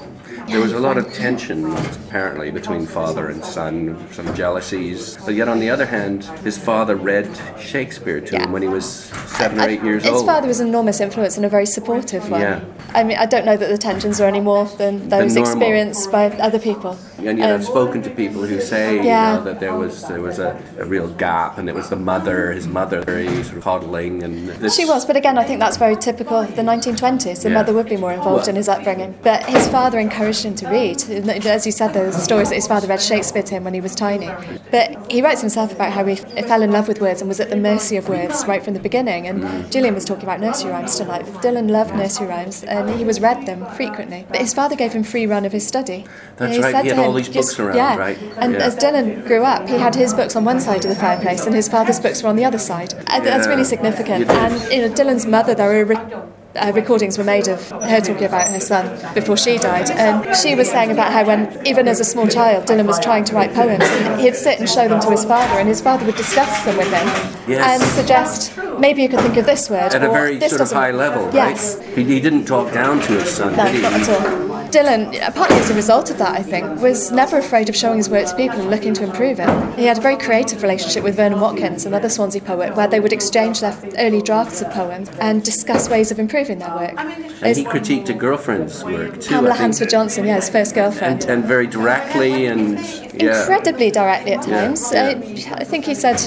There 0.48 0.60
was 0.60 0.74
a 0.74 0.80
lot 0.80 0.98
of 0.98 1.12
tension, 1.12 1.66
apparently, 2.08 2.52
between 2.52 2.86
father 2.86 3.30
and 3.30 3.44
son, 3.44 4.06
some 4.12 4.36
jealousies. 4.36 5.18
But 5.26 5.34
yet, 5.34 5.48
on 5.48 5.60
the 5.60 5.72
other 5.72 5.88
hand, 5.88 6.26
his 6.44 6.56
father 6.56 6.96
read 6.96 7.28
Shakespeare 7.60 8.22
to 8.22 8.34
Yeah. 8.34 8.44
him 8.44 8.52
when 8.52 8.62
he 8.62 8.68
was 8.68 8.86
seven 8.86 9.60
or 9.60 9.68
eight 9.68 9.82
years 9.82 10.04
His 10.04 10.12
old. 10.12 10.22
His 10.22 10.28
father 10.28 10.48
was 10.48 10.60
an 10.60 10.68
enormous 10.68 11.00
influence 11.00 11.38
and 11.38 11.46
a 11.48 11.50
very 11.50 11.66
supportive 11.66 12.30
one. 12.30 12.42
Yeah. 12.42 12.60
I 12.94 13.04
mean, 13.04 13.18
I 13.18 13.26
don't 13.26 13.46
know 13.46 13.58
that 13.58 13.70
the 13.70 13.78
tensions 13.78 14.22
are 14.22 14.28
any 14.28 14.40
more 14.40 14.66
than 14.66 15.10
those 15.10 15.36
experienced 15.36 16.12
by 16.12 16.28
other 16.28 16.60
people. 16.60 16.98
And 17.25 17.39
yet, 17.39 17.51
I've 17.54 17.66
spoken 17.66 18.01
to 18.04 18.10
people 18.10 18.44
who 18.44 18.60
say, 18.62 19.04
Yeah. 19.04 19.31
you 19.33 19.38
know, 19.39 19.44
that 19.45 19.60
there 19.60 19.75
was 19.75 20.07
there 20.07 20.22
was 20.22 20.39
a, 20.39 20.62
a 20.80 20.86
real 20.86 21.07
gap, 21.07 21.57
and 21.57 21.68
it 21.69 21.75
was 21.75 21.89
the 21.89 21.95
mother, 21.95 22.51
his 22.51 22.68
mother, 22.68 23.01
very 23.01 23.27
sort 23.44 23.57
of 23.57 23.63
coddling, 23.63 24.24
and 24.24 24.50
this, 24.50 24.75
She 24.75 24.86
was, 24.86 25.06
but 25.06 25.16
again, 25.16 25.38
I 25.38 25.44
think 25.44 25.60
that's 25.60 25.77
very 25.77 25.95
typical 25.95 26.38
of 26.38 26.56
the 26.56 26.62
1920s. 26.62 27.42
The 27.44 27.50
Yeah. 27.50 27.56
mother 27.56 27.74
would 27.74 27.89
be 27.89 27.98
more 27.98 28.13
involved 28.13 28.42
Well- 28.42 28.50
in 28.50 28.56
his 28.56 28.69
upbringing. 28.69 29.16
But 29.24 29.44
his 29.44 29.68
father 29.68 30.00
encouraged 30.00 30.44
him 30.44 30.56
to 30.56 30.68
read. 30.69 30.98
As 31.45 31.66
you 31.66 31.72
said, 31.72 31.95
were 31.95 32.12
stories 32.12 32.50
that 32.50 32.56
his 32.56 32.68
father 32.68 32.88
read 32.88 33.01
Shakespeare 33.01 33.44
to 33.44 33.54
him 33.56 33.63
when 33.63 33.74
he 33.74 33.81
was 33.81 33.95
tiny. 33.95 34.30
But 34.72 34.95
he 35.10 35.22
writes 35.22 35.42
himself 35.42 35.72
about 35.72 35.92
how 35.92 36.06
he 36.06 36.16
fell 36.16 36.62
in 36.62 36.72
love 36.72 36.88
with 36.88 37.01
words 37.01 37.22
and 37.22 37.27
was 37.30 37.39
at 37.39 37.50
the 37.50 37.56
mercy 37.56 37.98
of 37.98 38.07
words 38.10 38.45
right 38.48 38.63
from 38.63 38.74
the 38.74 38.80
beginning. 38.80 39.27
And 39.27 39.44
Mm. 39.44 39.72
Gillian 39.72 39.95
was 39.95 40.06
talking 40.06 40.24
about 40.24 40.39
nursery 40.42 40.72
rhymes 40.72 40.95
tonight. 40.98 41.25
Dylan 41.42 41.69
loved 41.69 41.95
nursery 41.95 42.27
rhymes 42.27 42.63
and 42.63 42.89
he 43.00 43.04
was 43.04 43.19
read 43.22 43.45
them 43.45 43.66
frequently. 43.75 44.25
But 44.30 44.39
his 44.42 44.54
father 44.54 44.75
gave 44.75 44.94
him 44.94 45.04
free 45.04 45.25
run 45.25 45.45
of 45.45 45.51
his 45.51 45.66
study. 45.68 46.06
That's 46.38 46.57
right, 46.60 46.83
he 46.83 46.89
had 46.89 47.00
all 47.00 47.15
these 47.16 47.30
books 47.30 47.60
around, 47.60 47.76
yeah. 47.76 47.96
right? 47.98 48.18
And 48.38 48.54
Yeah. 48.54 48.60
as 48.68 48.76
Dylan 48.76 49.26
grew 49.26 49.44
up, 49.44 49.68
he 49.68 49.78
had 49.78 49.96
his 49.96 50.14
books 50.14 50.36
on 50.36 50.46
one 50.46 50.60
side 50.60 50.84
of 50.86 50.90
the 50.90 50.96
fireplace 50.96 51.46
and 51.46 51.56
his 51.56 51.68
father's 51.68 52.00
books 52.00 52.22
were 52.24 52.30
on 52.30 52.36
the 52.36 52.46
other 52.46 52.60
side. 52.60 52.94
And 53.08 53.26
That's 53.26 53.48
really 53.48 53.64
significant. 53.64 54.20
You. 54.26 54.32
And 54.32 54.54
you 54.72 54.82
know, 54.88 54.94
Dylan's 54.94 55.26
mother, 55.26 55.54
there 55.56 55.70
were 55.70 55.86
re- 55.86 56.16
uh, 56.56 56.72
recordings 56.74 57.18
were 57.18 57.24
made 57.24 57.48
of 57.50 57.70
her 57.70 58.00
talking 58.00 58.24
about 58.24 58.48
her 58.48 58.62
son 58.62 58.86
before 59.14 59.36
she 59.36 59.58
died, 59.58 59.90
and 59.92 60.34
she 60.38 60.56
was 60.56 60.70
saying 60.70 60.90
about 60.90 61.12
how 61.12 61.26
when, 61.26 61.62
even 61.68 61.86
as 61.88 62.00
a 62.00 62.04
small 62.06 62.28
child, 62.28 62.66
Dylan 62.66 62.88
was 62.88 62.98
trying 63.00 63.26
to 63.26 63.36
write 63.36 63.54
poems, 63.54 63.84
and 63.84 64.22
he'd 64.22 64.36
sit 64.38 64.60
and 64.62 64.70
show 64.70 64.88
them 64.88 65.02
to 65.02 65.10
his 65.12 65.26
father, 65.26 65.60
and 65.60 65.68
his 65.68 65.82
father 65.82 66.06
would 66.06 66.16
discuss 66.16 66.64
them 66.64 66.78
with 66.78 66.88
him 66.88 67.08
Yes. 67.46 67.82
and 67.82 67.84
suggest 67.92 68.54
maybe 68.80 69.01
you 69.01 69.10
could 69.10 69.19
think 69.22 69.38
of 69.38 69.45
this 69.45 69.69
word 69.69 69.94
at 69.94 70.03
a 70.03 70.10
very 70.10 70.38
this 70.38 70.50
sort 70.51 70.62
of 70.62 70.72
high 70.72 70.91
level, 70.91 71.29
Yes. 71.34 71.77
right? 71.77 71.88
He, 71.96 72.03
he 72.03 72.20
didn't 72.20 72.46
talk 72.46 72.74
down 72.74 73.00
to 73.01 73.13
his 73.13 73.29
son, 73.29 73.55
No, 73.55 73.65
did 73.65 73.75
he? 73.75 73.82
not 73.82 73.94
at 73.94 74.10
all. 74.10 74.55
Dylan, 74.70 75.22
uh, 75.22 75.32
partly 75.32 75.55
as 75.58 75.70
a 75.70 75.74
result 75.74 76.10
of 76.12 76.17
that, 76.17 76.38
I 76.38 76.41
think, 76.44 76.82
was 76.82 77.10
never 77.12 77.38
afraid 77.38 77.70
of 77.70 77.75
showing 77.77 77.98
his 77.98 78.10
work 78.10 78.25
to 78.27 78.36
people 78.36 78.60
and 78.60 78.70
looking 78.70 78.94
to 78.96 79.03
improve 79.03 79.39
it. 79.39 79.48
He 79.79 79.86
had 79.86 79.98
a 79.98 80.01
very 80.01 80.17
creative 80.17 80.62
relationship 80.63 81.01
with 81.03 81.15
Vernon 81.15 81.39
Watkins, 81.39 81.86
another 81.86 82.10
Swansea 82.10 82.41
poet, 82.41 82.75
where 82.75 82.88
they 82.88 83.00
would 83.00 83.13
exchange 83.13 83.62
their 83.62 83.77
early 84.00 84.22
drafts 84.22 84.62
of 84.62 84.70
poems 84.72 85.10
and 85.20 85.44
discuss 85.46 85.88
ways 85.89 86.12
of 86.12 86.20
improving 86.20 86.60
their 86.60 86.75
work. 86.75 86.94
And 86.98 87.55
he 87.55 87.63
critiqued 87.63 88.10
a 88.10 88.13
girlfriend's 88.13 88.84
work 88.84 89.22
too. 89.22 89.29
Pamela 89.29 89.53
I. 89.53 89.58
Hansford 89.58 89.89
Johnson, 89.89 90.25
yeah, 90.25 90.36
his 90.36 90.50
first 90.50 90.75
girlfriend. 90.75 91.22
and, 91.24 91.32
and 91.32 91.46
very 91.46 91.67
directly 91.67 92.48
and 92.48 92.79
yeah. 93.22 93.39
Incredibly 93.41 93.91
directly 93.91 94.34
at 94.34 94.46
Yeah, 94.48 94.62
times. 94.67 94.91
yeah. 94.91 95.53
I, 95.55 95.62
I 95.62 95.63
think 95.63 95.86
he 95.86 95.96
said 95.96 96.17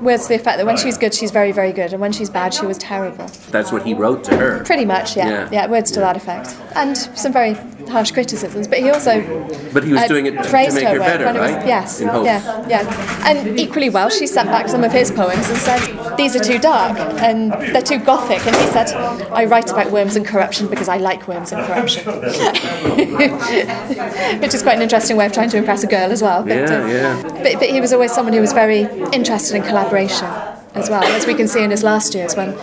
words 0.00 0.22
to 0.24 0.28
the 0.30 0.34
effect 0.36 0.58
that 0.58 0.66
when 0.66 0.76
she's 0.76 0.98
good, 0.98 1.14
she's 1.14 1.30
very, 1.30 1.52
very 1.52 1.72
good, 1.72 1.92
and 1.92 2.00
when 2.00 2.12
she's 2.12 2.30
bad, 2.30 2.52
she 2.54 2.66
was 2.66 2.78
terrible. 2.78 3.26
That's 3.50 3.70
what 3.72 3.84
he 3.86 3.94
wrote 3.94 4.24
to 4.24 4.36
her. 4.36 4.64
Pretty 4.64 4.84
much, 4.84 5.16
yeah. 5.16 5.28
Yeah. 5.28 5.48
Yeah, 5.52 5.66
words 5.68 5.90
to 5.92 6.00
that 6.00 6.16
effect. 6.16 6.56
And 6.74 6.96
some 6.96 7.32
very 7.32 7.54
harsh 7.88 8.10
criticisms, 8.10 8.68
but 8.68 8.78
he 8.80 8.90
also 8.90 9.22
But 9.72 9.82
he 9.84 9.92
was 9.92 10.02
uh, 10.02 10.08
doing 10.08 10.26
it 10.26 10.32
to 10.32 10.42
praised 10.44 10.74
make 10.74 10.84
her 10.84 10.90
her 10.94 10.98
work 11.00 11.08
better, 11.08 11.24
it 11.26 11.40
was- 11.40 11.52
right? 11.52 11.66
yes, 11.66 12.00
yeah, 12.02 12.66
yeah. 12.68 13.26
And 13.26 13.58
equally 13.58 13.88
well, 13.88 14.10
she 14.10 14.26
sent 14.26 14.50
back 14.50 14.68
some 14.68 14.84
of 14.84 14.92
his 14.92 15.10
poems 15.10 15.48
and 15.48 15.56
said 15.58 16.16
these 16.18 16.36
are 16.36 16.42
too 16.44 16.58
dark 16.58 16.98
and 17.22 17.50
they're 17.52 17.80
too 17.80 17.98
gothic. 17.98 18.44
And 18.46 18.54
he 18.56 18.66
said, 18.72 18.90
I 19.32 19.46
write 19.46 19.70
about 19.70 19.90
worms 19.90 20.16
and 20.16 20.26
corruption 20.26 20.66
because 20.68 20.88
I 20.88 20.98
like 20.98 21.26
worms 21.28 21.52
and 21.52 21.64
corruption, 21.66 22.04
which 24.40 24.54
is 24.54 24.62
quite 24.62 24.76
an 24.76 24.82
interesting 24.82 25.16
way 25.16 25.26
of 25.26 25.32
trying 25.32 25.48
to 25.50 25.56
impress 25.56 25.82
a 25.82 25.86
girl 25.86 26.10
as 26.12 26.22
well. 26.22 26.42
But, 26.42 26.56
Yeah, 26.56 26.82
uh, 26.82 26.86
yeah. 26.86 27.22
But, 27.42 27.58
but 27.60 27.70
he 27.70 27.80
was 27.80 27.92
always 27.92 28.12
someone 28.12 28.32
who 28.34 28.40
was 28.40 28.52
very 28.52 28.82
interested 29.12 29.56
in 29.56 29.62
collaboration 29.68 30.28
as 30.74 30.88
well, 30.90 31.02
as 31.02 31.26
we 31.26 31.34
can 31.34 31.48
see 31.48 31.62
in 31.62 31.70
his 31.70 31.82
last 31.82 32.14
years 32.14 32.36
when 32.36 32.54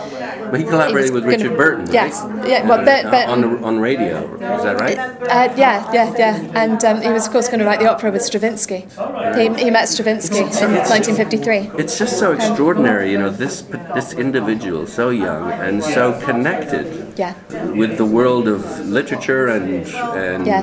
But 0.50 0.60
he 0.60 0.64
collaborated 0.64 1.12
was 1.12 1.22
with 1.22 1.24
Richard 1.24 1.44
gonna- 1.48 1.56
Burton, 1.56 1.84
right? 1.86 1.92
yes. 1.92 2.24
Yeah, 2.46 2.66
well, 2.68 2.80
Uh, 2.88 3.32
on 3.32 3.40
the, 3.40 3.48
on 3.64 3.78
radio. 3.80 4.32
Is 4.34 4.62
that 4.62 4.80
right? 4.80 4.96
Uh, 4.98 5.52
yeah, 5.56 5.90
yeah, 5.92 6.14
yeah. 6.16 6.36
And 6.54 6.82
um, 6.84 7.02
he 7.02 7.10
was, 7.10 7.26
of 7.26 7.32
course, 7.32 7.48
going 7.48 7.58
to 7.58 7.66
write 7.66 7.80
the 7.80 7.90
opera 7.90 8.10
with 8.12 8.22
Stravinsky. 8.22 8.86
He, 9.34 9.48
he 9.64 9.70
met 9.70 9.88
Stravinsky 9.88 10.38
in 10.38 10.44
1953. 10.46 11.72
It's 11.78 11.98
just 11.98 12.18
so 12.18 12.32
extraordinary, 12.32 13.10
you 13.10 13.18
know, 13.18 13.28
this 13.30 13.62
this 13.94 14.12
individual, 14.14 14.86
so 14.86 15.10
young 15.10 15.50
and 15.52 15.82
so 15.82 16.12
connected 16.24 17.05
Yeah. 17.16 17.34
with 17.72 17.96
the 17.96 18.04
world 18.04 18.46
of 18.48 18.60
literature 18.86 19.46
and 19.48 19.86
and 20.24 20.46
Yeah, 20.46 20.62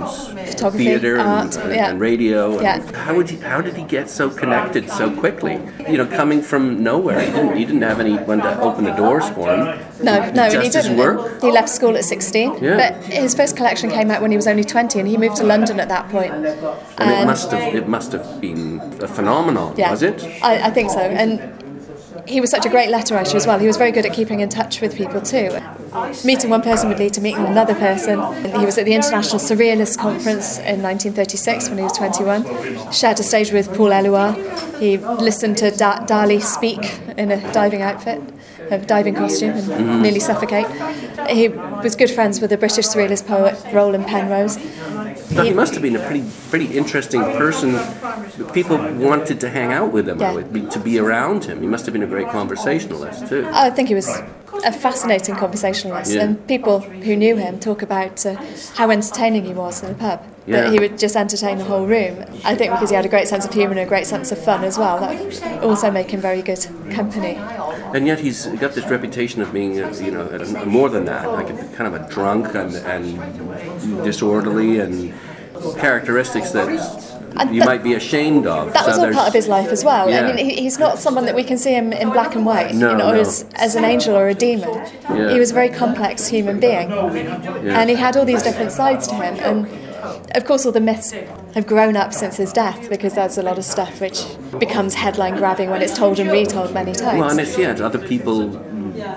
photography, 0.52 0.86
theater 0.86 1.18
and, 1.18 1.28
art, 1.30 1.58
and, 1.58 1.76
yeah. 1.76 1.90
and 1.90 2.00
radio. 2.00 2.62
Yeah. 2.62 2.80
How 3.06 3.16
would 3.16 3.30
you, 3.32 3.40
how 3.42 3.62
did 3.62 3.76
he 3.76 3.84
get 3.84 4.10
so 4.10 4.30
connected 4.30 4.90
so 4.90 5.10
quickly? 5.24 5.60
You 5.90 5.98
know, 5.98 6.06
coming 6.06 6.42
from 6.42 6.84
nowhere, 6.84 7.20
he 7.22 7.32
didn't 7.32 7.56
he 7.58 7.66
didn't 7.66 7.82
have 7.82 8.00
anyone 8.00 8.40
to 8.42 8.60
open 8.62 8.84
the 8.86 8.96
doors 9.04 9.28
for 9.30 9.48
him. 9.56 9.62
No, 10.04 10.14
no, 10.32 10.50
Just 10.50 10.64
he 10.66 10.70
didn't. 10.70 10.98
work? 10.98 11.42
He 11.42 11.52
left 11.52 11.70
school 11.70 11.96
at 11.98 12.04
16. 12.04 12.64
Yeah. 12.64 12.78
But 12.82 13.04
his 13.06 13.34
first 13.34 13.56
collection 13.58 13.90
came 13.90 14.12
out 14.12 14.22
when 14.22 14.32
he 14.32 14.38
was 14.38 14.48
only 14.48 14.64
20 14.64 15.00
and 15.00 15.08
he 15.08 15.18
moved 15.18 15.38
to 15.38 15.44
London 15.44 15.80
at 15.80 15.90
that 15.90 16.10
point. 16.10 16.34
And 16.34 17.10
it 17.22 17.26
must 17.26 17.52
have 17.52 17.74
it 17.76 17.88
must 17.88 18.12
have 18.12 18.40
been 18.42 18.80
a 19.02 19.08
phenomenon, 19.08 19.74
Yeah, 19.78 19.92
was 19.92 20.04
it? 20.04 20.24
I, 20.44 20.68
I 20.68 20.70
think 20.72 20.90
so. 20.92 21.00
And 21.00 21.63
he 22.28 22.40
was 22.40 22.50
such 22.50 22.66
a 22.66 22.70
great 22.70 22.90
letter 22.90 23.16
writer 23.16 23.36
as 23.36 23.46
well. 23.46 23.60
He 23.60 23.68
was 23.68 23.78
very 23.78 23.92
good 23.92 24.06
at 24.06 24.14
keeping 24.14 24.40
in 24.40 24.50
touch 24.50 24.82
with 24.82 24.96
people 24.96 25.22
too. 25.22 25.60
Meeting 26.26 26.50
one 26.50 26.62
person 26.62 26.90
would 26.90 27.00
lead 27.00 27.14
to 27.14 27.22
meeting 27.22 27.46
another 27.46 27.76
person. 27.76 28.20
He 28.60 28.66
was 28.66 28.78
at 28.78 28.86
the 28.86 28.94
International 28.94 29.40
Surrealist 29.40 29.98
Conference 29.98 30.58
in 30.60 30.82
1936 30.82 31.70
when 31.70 31.78
he 31.78 31.84
was 31.84 31.94
21. 31.94 32.92
Shared 32.92 33.20
a 33.20 33.24
stage 33.24 33.52
with 33.52 33.68
Paul 33.76 33.90
Eluard. 33.90 34.80
He 34.80 34.98
listened 34.98 35.58
to 35.58 35.72
da- 35.72 36.06
Dali 36.06 36.42
speak 36.42 37.00
in 37.18 37.32
a 37.32 37.54
diving 37.54 37.82
outfit, 37.82 38.22
a 38.72 38.78
diving 38.80 39.16
costume, 39.16 39.52
and 39.52 39.64
mm-hmm. 39.64 40.02
nearly 40.02 40.20
suffocate. 40.20 40.68
He 41.30 41.50
was 41.50 41.96
good 41.96 42.10
friends 42.10 42.40
with 42.40 42.50
the 42.50 42.58
British 42.58 42.86
Surrealist 42.86 43.28
poet 43.28 43.56
Roland 43.74 44.08
Penrose. 44.08 44.58
But 45.36 45.46
he 45.46 45.54
must 45.54 45.74
have 45.74 45.82
been 45.82 45.96
a 45.96 46.06
pretty 46.06 46.24
pretty 46.50 46.78
interesting 46.78 47.22
person. 47.22 47.80
People 48.54 48.78
wanted 48.78 49.40
to 49.42 49.50
hang 49.50 49.72
out 49.72 49.92
with 49.92 50.08
him, 50.10 50.20
Yeah. 50.20 50.32
I 50.32 50.36
would 50.36 50.52
be, 50.54 50.62
to 50.62 50.80
be 50.80 51.00
around 51.00 51.46
him. 51.46 51.62
He 51.62 51.68
must 51.68 51.86
have 51.86 51.94
been 51.94 52.04
a 52.04 52.08
great 52.08 52.30
conversationalist 52.30 53.28
too. 53.28 53.48
I 53.52 53.70
think 53.70 53.88
he 53.90 53.96
was 53.96 54.08
a 54.66 54.72
fascinating 54.72 55.36
conversationalist, 55.36 56.14
Yeah. 56.14 56.24
and 56.24 56.48
people 56.48 56.80
who 56.80 57.16
knew 57.16 57.36
him 57.36 57.60
talk 57.60 57.82
about 57.82 58.26
uh, 58.26 58.36
how 58.76 58.90
entertaining 58.90 59.46
he 59.46 59.54
was 59.54 59.82
in 59.84 59.90
the 59.90 59.96
pub. 59.96 60.22
Yeah. 60.46 60.64
That 60.64 60.74
he 60.74 60.80
would 60.80 60.98
just 60.98 61.16
entertain 61.16 61.58
the 61.58 61.64
whole 61.64 61.86
room. 61.86 62.26
I 62.44 62.54
think 62.56 62.74
because 62.74 62.90
he 62.90 62.96
had 62.98 63.06
a 63.06 63.10
great 63.10 63.30
sense 63.30 63.46
of 63.46 63.54
humour 63.54 63.72
and 63.72 63.80
a 63.80 63.86
great 63.86 64.06
sense 64.06 64.30
of 64.34 64.38
fun 64.44 64.66
as 64.66 64.78
well. 64.78 65.00
That 65.00 65.18
would 65.18 65.64
also 65.64 65.90
make 65.90 66.12
him 66.12 66.20
very 66.20 66.42
good 66.42 66.68
company. 66.92 67.36
And 67.96 68.06
yet 68.06 68.20
he's 68.20 68.48
got 68.48 68.74
this 68.74 68.86
reputation 68.90 69.42
of 69.42 69.54
being, 69.54 69.82
uh, 69.82 69.94
you 70.02 70.12
know, 70.12 70.26
more 70.66 70.90
than 70.90 71.06
that, 71.06 71.32
like 71.32 71.50
a, 71.50 71.56
kind 71.76 71.94
of 71.94 72.02
a 72.02 72.10
drunk 72.10 72.56
and, 72.56 72.76
and 72.76 74.04
disorderly 74.04 74.80
and 74.80 75.14
characteristics 75.78 76.52
that 76.52 76.68
And 77.38 77.54
you 77.54 77.62
that- 77.62 77.66
might 77.68 77.84
be 77.84 77.94
ashamed 77.94 78.46
of. 78.48 78.74
That 78.74 78.86
was 78.86 78.96
So 78.96 79.08
all 79.08 79.14
part 79.14 79.28
of 79.28 79.34
his 79.34 79.48
life 79.48 79.70
as 79.70 79.84
well. 79.84 80.10
Yeah. 80.10 80.22
I 80.28 80.34
mean, 80.34 80.38
he, 80.50 80.62
he's 80.62 80.80
not 80.80 81.00
someone 81.00 81.26
that 81.26 81.36
we 81.36 81.44
can 81.44 81.58
see 81.58 81.74
him 81.74 81.92
in 81.94 82.10
black 82.12 82.36
and 82.36 82.46
white, 82.46 82.74
No, 82.76 82.92
you 82.92 82.98
know, 82.98 83.12
no. 83.12 83.20
as, 83.20 83.46
as 83.56 83.76
an 83.76 83.84
angel 83.86 84.16
or 84.16 84.28
a 84.28 84.34
demon. 84.34 84.70
Yeah. 85.10 85.32
He 85.34 85.40
was 85.40 85.52
a 85.52 85.54
very 85.54 85.70
complex 85.70 86.28
human 86.28 86.60
being, 86.60 86.92
and 86.92 87.90
he 87.90 87.96
had 87.96 88.16
all 88.18 88.26
these 88.26 88.44
different 88.44 88.72
sides 88.72 89.08
to 89.08 89.16
him. 89.16 89.36
And 89.40 89.68
of 90.36 90.46
course, 90.46 90.66
all 90.66 90.72
the 90.72 90.82
myths 90.82 91.12
have 91.56 91.66
grown 91.68 91.96
up 91.96 92.14
since 92.14 92.38
his 92.38 92.52
death 92.52 92.90
because 92.90 93.14
there's 93.16 93.38
a 93.38 93.44
lot 93.44 93.58
of 93.58 93.64
stuff 93.66 94.02
which 94.02 94.24
becomes 94.60 94.94
headline 94.96 95.36
grabbing 95.38 95.70
when 95.70 95.82
it's 95.82 95.96
told 95.98 96.20
and 96.20 96.30
retold 96.32 96.74
many 96.74 96.94
times. 96.94 97.20
Well, 97.20 97.30
and 97.30 97.40
it's 97.40 97.58
yeah, 97.58 97.72
other 97.72 98.00
people 98.00 98.50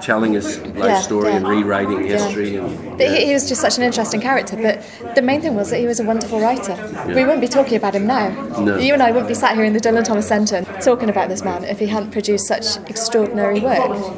telling 0.01 0.33
his 0.33 0.59
life 0.59 0.77
Yeah, 0.77 1.01
story 1.01 1.29
yeah. 1.31 1.37
and 1.37 1.49
rewriting 1.49 2.05
Yeah. 2.07 2.19
history 2.19 2.57
and 2.57 2.99
But 2.99 3.09
he, 3.09 3.27
he 3.27 3.33
was 3.35 3.49
just 3.49 3.61
such 3.61 3.77
an 3.79 3.83
interesting 3.85 4.21
character. 4.21 4.57
But 4.57 5.15
the 5.15 5.23
main 5.23 5.41
thing 5.41 5.55
was 5.55 5.71
that 5.71 5.79
he 5.81 5.87
was 5.87 6.01
a 6.01 6.05
wonderful 6.05 6.41
writer. 6.41 6.75
We 7.09 7.23
wouldn't 7.25 7.41
be 7.41 7.49
talking 7.49 7.77
about 7.77 7.95
him 7.95 8.07
now. 8.07 8.29
No. 8.59 8.79
You 8.79 8.93
and 8.95 9.03
I 9.03 9.11
wouldn't 9.11 9.29
be 9.29 9.35
sat 9.35 9.55
here 9.55 9.65
in 9.65 9.73
the 9.73 9.81
Dylan 9.81 10.05
Thomas 10.05 10.27
Centre 10.29 10.63
talking 10.83 11.09
about 11.11 11.29
this 11.29 11.43
man 11.45 11.65
if 11.65 11.79
he 11.79 11.87
hadn't 11.87 12.11
produced 12.13 12.47
such 12.47 12.77
extraordinary 12.89 13.61
work. 13.61 14.15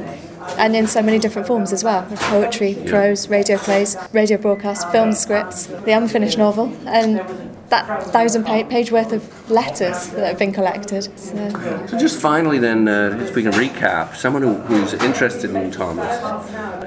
And 0.56 0.74
in 0.74 0.86
so 0.86 1.02
many 1.02 1.18
different 1.18 1.46
forms 1.46 1.72
as 1.74 1.84
well 1.84 2.06
poetry, 2.10 2.74
prose, 2.86 3.28
radio 3.28 3.58
plays, 3.58 3.96
radio 4.12 4.38
broadcasts, 4.38 4.84
film 4.90 5.12
scripts, 5.12 5.66
the 5.66 5.92
unfinished 5.92 6.38
novel, 6.38 6.72
and 6.86 7.20
that 7.68 8.02
thousand 8.04 8.44
page 8.44 8.90
worth 8.90 9.12
of 9.12 9.50
letters 9.50 10.08
that 10.10 10.26
have 10.26 10.38
been 10.38 10.52
collected. 10.52 11.02
So, 11.18 11.50
So 11.86 11.98
just 11.98 12.18
finally, 12.20 12.58
then, 12.58 12.88
uh, 12.88 13.18
if 13.20 13.34
we 13.34 13.42
can 13.42 13.52
recap, 13.52 14.14
someone 14.16 14.42
who, 14.42 14.54
who's 14.54 14.94
interested 14.94 15.54
in 15.54 15.70
Thomas, 15.70 16.14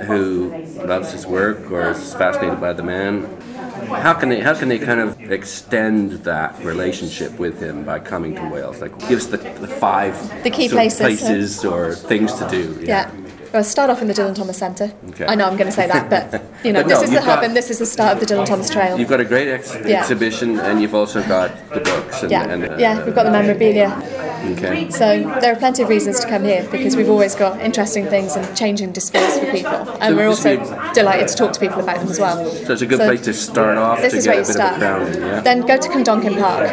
who 0.07 0.51
loves 0.85 1.11
his 1.11 1.27
work 1.27 1.69
or 1.71 1.91
is 1.91 2.13
fascinated 2.15 2.59
by 2.59 2.73
the 2.73 2.83
man, 2.83 3.27
how 3.89 4.13
can 4.13 4.29
they 4.29 4.39
how 4.39 4.53
can 4.53 4.69
they 4.69 4.79
kind 4.79 4.99
of 4.99 5.31
extend 5.31 6.11
that 6.23 6.57
relationship 6.63 7.37
with 7.39 7.59
him 7.59 7.83
by 7.83 7.99
coming 7.99 8.35
to 8.35 8.49
Wales? 8.49 8.79
Like, 8.81 8.97
give 9.07 9.19
us 9.19 9.27
the, 9.27 9.37
the 9.37 9.67
five 9.67 10.13
The 10.43 10.49
key 10.51 10.69
places, 10.69 10.99
places 10.99 11.65
or 11.65 11.93
things 11.93 12.33
to 12.35 12.47
do. 12.49 12.79
yeah. 12.81 13.09
Well, 13.53 13.63
start 13.65 13.89
off 13.89 14.01
in 14.01 14.07
the 14.07 14.13
Dylan 14.13 14.33
Thomas 14.33 14.57
Centre. 14.57 14.93
Okay. 15.09 15.25
I 15.25 15.35
know 15.35 15.45
I'm 15.45 15.57
going 15.57 15.65
to 15.69 15.73
say 15.75 15.85
that, 15.87 16.09
but 16.09 16.41
you 16.63 16.71
know, 16.71 16.81
But 16.83 16.87
no, 16.89 16.95
this 16.95 17.03
is 17.03 17.09
the 17.09 17.15
you've 17.15 17.23
hub 17.25 17.35
got- 17.39 17.43
and 17.45 17.55
this 17.55 17.69
is 17.69 17.79
the 17.79 17.85
start 17.85 18.13
of 18.13 18.19
the 18.25 18.33
Dylan 18.33 18.45
Thomas 18.45 18.69
Trail. 18.69 18.97
You've 18.97 19.09
got 19.09 19.19
a 19.19 19.25
great 19.25 19.49
ex- 19.49 19.75
Yeah. 19.85 19.99
exhibition, 19.99 20.57
and 20.59 20.81
you've 20.81 20.95
also 20.95 21.21
got 21.27 21.51
the 21.69 21.81
books. 21.81 22.21
And, 22.21 22.31
Yeah, 22.31 22.47
and, 22.47 22.63
uh, 22.63 22.77
yeah, 22.77 23.03
we've 23.03 23.13
got 23.13 23.23
the 23.23 23.31
memorabilia. 23.31 23.89
Okay. 24.43 24.89
So 24.89 25.23
there 25.39 25.53
are 25.53 25.55
plenty 25.55 25.83
of 25.83 25.89
reasons 25.89 26.19
to 26.21 26.27
come 26.27 26.43
here 26.43 26.67
because 26.71 26.95
we've 26.95 27.09
always 27.09 27.35
got 27.35 27.59
interesting 27.61 28.05
things 28.07 28.35
and 28.35 28.57
changing 28.57 28.91
displays 28.91 29.37
for 29.39 29.45
people, 29.51 29.71
and 29.71 30.11
So 30.11 30.15
we're 30.15 30.27
also 30.27 30.57
would 30.59 30.93
delighted 30.93 31.27
to 31.29 31.35
talk 31.35 31.53
to 31.53 31.59
people 31.59 31.79
about 31.81 31.99
them 31.99 32.09
as 32.09 32.19
well. 32.19 32.45
So 32.49 32.73
it's 32.73 32.81
a 32.81 32.85
good 32.87 32.99
place 32.99 33.21
to 33.21 33.33
start 33.33 33.77
off 33.77 34.01
This 34.01 34.13
to 34.13 34.17
is 34.17 34.25
get 34.25 34.31
where 34.31 34.39
a 34.39 34.41
you 34.41 34.47
bit 34.47 34.53
start. 34.53 34.79
grounding. 34.79 35.21
Yeah. 35.21 35.41
Then 35.41 35.61
go 35.61 35.77
to 35.77 35.89
Cwmdonkin 35.89 36.39
Park. 36.39 36.67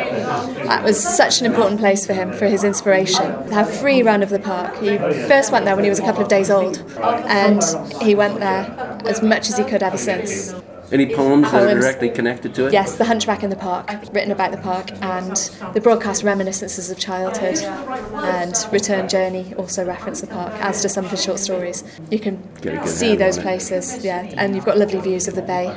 That 0.66 0.82
was 0.84 0.98
such 1.02 1.40
an 1.40 1.46
important 1.46 1.80
place 1.80 2.06
for 2.06 2.12
him 2.14 2.32
for 2.32 2.46
his 2.46 2.64
inspiration. 2.64 3.24
Have 3.52 3.68
a 3.68 3.72
free 3.72 4.02
run 4.02 4.22
of 4.22 4.30
the 4.30 4.38
park. 4.38 4.76
He 4.78 4.96
first 4.98 5.52
went 5.52 5.64
there 5.64 5.74
when 5.76 5.84
he 5.84 5.90
was 5.90 5.98
a 5.98 6.02
couple 6.02 6.22
of 6.22 6.28
days 6.28 6.50
old, 6.50 6.82
and 7.00 7.62
he 8.02 8.14
went 8.14 8.40
there 8.40 8.98
as 9.04 9.22
much 9.22 9.48
as 9.48 9.56
he 9.58 9.64
could 9.64 9.82
ever 9.82 9.98
since. 9.98 10.54
Any 10.90 11.06
poems 11.14 11.50
that 11.52 11.68
are 11.68 11.74
directly 11.80 12.08
connected 12.10 12.54
to 12.54 12.66
it? 12.66 12.72
Yes, 12.72 12.96
The 12.96 13.04
Hunchback 13.04 13.42
in 13.42 13.50
the 13.50 13.56
Park, 13.56 13.90
written 14.12 14.30
about 14.30 14.52
the 14.52 14.58
park, 14.58 14.90
and 15.02 15.36
the 15.74 15.80
broadcast 15.80 16.22
reminiscences 16.22 16.90
of 16.90 16.98
childhood 16.98 17.58
and 17.58 18.54
Return 18.72 19.08
Journey 19.08 19.52
also 19.54 19.84
reference 19.84 20.20
the 20.20 20.26
park, 20.26 20.52
as 20.60 20.80
do 20.82 20.88
some 20.88 21.04
of 21.04 21.10
the 21.10 21.16
short 21.16 21.38
stories. 21.38 21.84
You 22.10 22.18
can 22.18 22.42
Get 22.60 22.74
a 22.74 22.76
good 22.78 22.88
see 22.88 23.16
those 23.16 23.38
places, 23.38 24.02
yeah, 24.04 24.22
and 24.36 24.54
you've 24.54 24.64
got 24.64 24.78
lovely 24.78 25.00
views 25.00 25.28
of 25.28 25.34
the 25.34 25.42
bay 25.42 25.68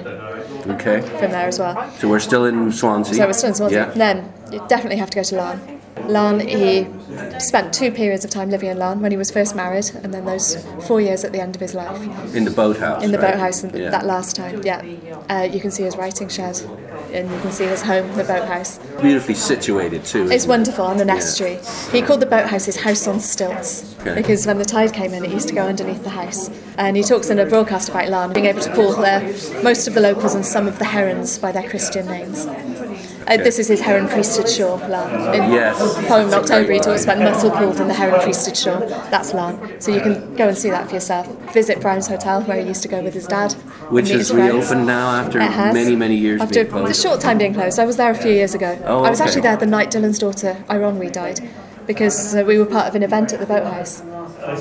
Okay. 0.67 1.01
from 1.01 1.31
there 1.31 1.47
as 1.47 1.59
well. 1.59 1.91
So 1.99 2.07
we're 2.09 2.19
still 2.19 2.45
in 2.45 2.71
Swansea. 2.71 3.15
So 3.15 3.25
we're 3.25 3.33
still 3.33 3.49
in 3.49 3.55
Swansea. 3.55 3.87
Yeah. 3.87 3.93
Then 3.93 4.33
you 4.51 4.63
definitely 4.67 4.97
have 4.97 5.09
to 5.09 5.15
go 5.15 5.23
to 5.23 5.35
Laugharne. 5.35 5.80
Laugharne, 5.95 6.41
he 6.41 6.87
spent 7.39 7.73
two 7.73 7.91
periods 7.91 8.23
of 8.25 8.31
time 8.31 8.49
living 8.49 8.69
in 8.69 8.77
Laugharne 8.77 8.99
when 9.01 9.11
he 9.11 9.17
was 9.17 9.29
first 9.31 9.55
married, 9.55 9.91
and 10.03 10.13
then 10.13 10.25
those 10.25 10.57
four 10.87 10.99
years 11.01 11.23
at 11.23 11.31
the 11.31 11.39
end 11.41 11.55
of 11.55 11.61
his 11.61 11.73
life 11.73 12.01
In 12.35 12.45
the 12.45 12.51
boathouse. 12.51 13.03
in 13.03 13.11
the 13.11 13.17
right? 13.19 13.33
boathouse 13.33 13.63
and 13.63 13.75
Yeah. 13.75 13.89
that 13.91 14.05
last 14.05 14.35
time. 14.35 14.61
Yeah, 14.63 14.81
uh, 15.29 15.47
you 15.51 15.59
can 15.59 15.71
see 15.71 15.83
his 15.83 15.95
writing 15.97 16.27
shed, 16.29 16.61
and 17.13 17.29
you 17.29 17.39
can 17.39 17.51
see 17.51 17.65
his 17.65 17.81
home, 17.81 18.07
the 18.15 18.23
boathouse. 18.23 18.79
Beautifully 19.01 19.35
situated 19.35 20.03
too. 20.05 20.29
It's 20.31 20.47
wonderful 20.47 20.85
on 20.85 20.99
an 20.99 21.09
estuary. 21.09 21.59
He 21.91 22.01
called 22.01 22.21
the 22.21 22.25
boathouse 22.25 22.65
his 22.65 22.77
house 22.77 23.07
on 23.07 23.19
stilts 23.19 23.95
Okay. 24.01 24.15
because 24.15 24.45
when 24.47 24.57
the 24.57 24.65
tide 24.65 24.93
came 24.93 25.13
in, 25.13 25.23
it 25.25 25.31
used 25.31 25.47
to 25.49 25.53
go 25.53 25.63
underneath 25.63 26.03
the 26.03 26.09
house. 26.09 26.49
And 26.77 26.95
he 26.97 27.03
talks 27.03 27.29
in 27.29 27.37
a 27.37 27.45
broadcast 27.45 27.89
about 27.89 28.05
Laugharne 28.05 28.33
being 28.33 28.45
able 28.47 28.61
to 28.61 28.73
call 28.73 28.93
uh, 29.05 29.19
most 29.61 29.87
of 29.87 29.93
the 29.93 30.01
locals 30.01 30.33
and 30.35 30.45
some 30.45 30.67
of 30.67 30.79
the 30.79 30.85
herons 30.85 31.37
by 31.37 31.51
their 31.51 31.69
Christian 31.69 32.07
names. 32.07 32.47
Uh, 33.27 33.37
this 33.37 33.59
is 33.59 33.67
his 33.67 33.81
heron 33.81 34.07
priested 34.07 34.49
shore, 34.49 34.77
Laugharne. 34.79 35.35
In 35.35 35.51
Yes. 35.51 35.77
poem 36.07 36.33
October, 36.33 36.71
he 36.73 36.79
talks 36.79 37.03
about 37.03 37.19
mussel 37.19 37.51
pooled 37.51 37.79
and 37.79 37.89
the 37.89 37.93
heron 37.93 38.19
priested 38.21 38.57
shore. 38.57 38.79
That's 39.09 39.31
Laugharne. 39.33 39.81
So 39.81 39.91
you 39.91 40.01
can 40.01 40.35
go 40.35 40.47
and 40.47 40.57
see 40.57 40.69
that 40.69 40.87
for 40.87 40.95
yourself. 40.95 41.27
Visit 41.53 41.81
Brown's 41.81 42.07
Hotel, 42.07 42.41
where 42.43 42.59
he 42.61 42.67
used 42.67 42.81
to 42.83 42.87
go 42.87 43.01
with 43.01 43.13
his 43.13 43.27
dad. 43.27 43.53
Which 43.89 44.09
is 44.09 44.33
reopened 44.33 44.85
now 44.85 45.09
after 45.11 45.39
many, 45.39 45.95
many 45.95 46.15
years 46.15 46.41
After 46.41 46.65
being 46.65 46.87
a 46.87 46.93
short 46.93 47.21
time 47.21 47.37
being 47.37 47.53
closed. 47.53 47.79
I 47.79 47.85
was 47.85 47.97
there 47.97 48.11
a 48.11 48.15
few 48.15 48.31
years 48.31 48.53
ago. 48.53 48.77
Oh, 48.85 49.03
I 49.03 49.09
was 49.09 49.21
actually 49.21 49.41
there 49.41 49.57
the 49.57 49.65
night 49.65 49.91
Dylan's 49.91 50.19
daughter, 50.19 50.63
Aeronwy, 50.69 51.11
died 51.11 51.41
because 51.87 52.35
uh, 52.35 52.43
we 52.45 52.57
were 52.57 52.65
part 52.65 52.87
of 52.87 52.95
an 52.95 53.03
event 53.03 53.33
at 53.33 53.39
the 53.39 53.45
boathouse. 53.45 54.01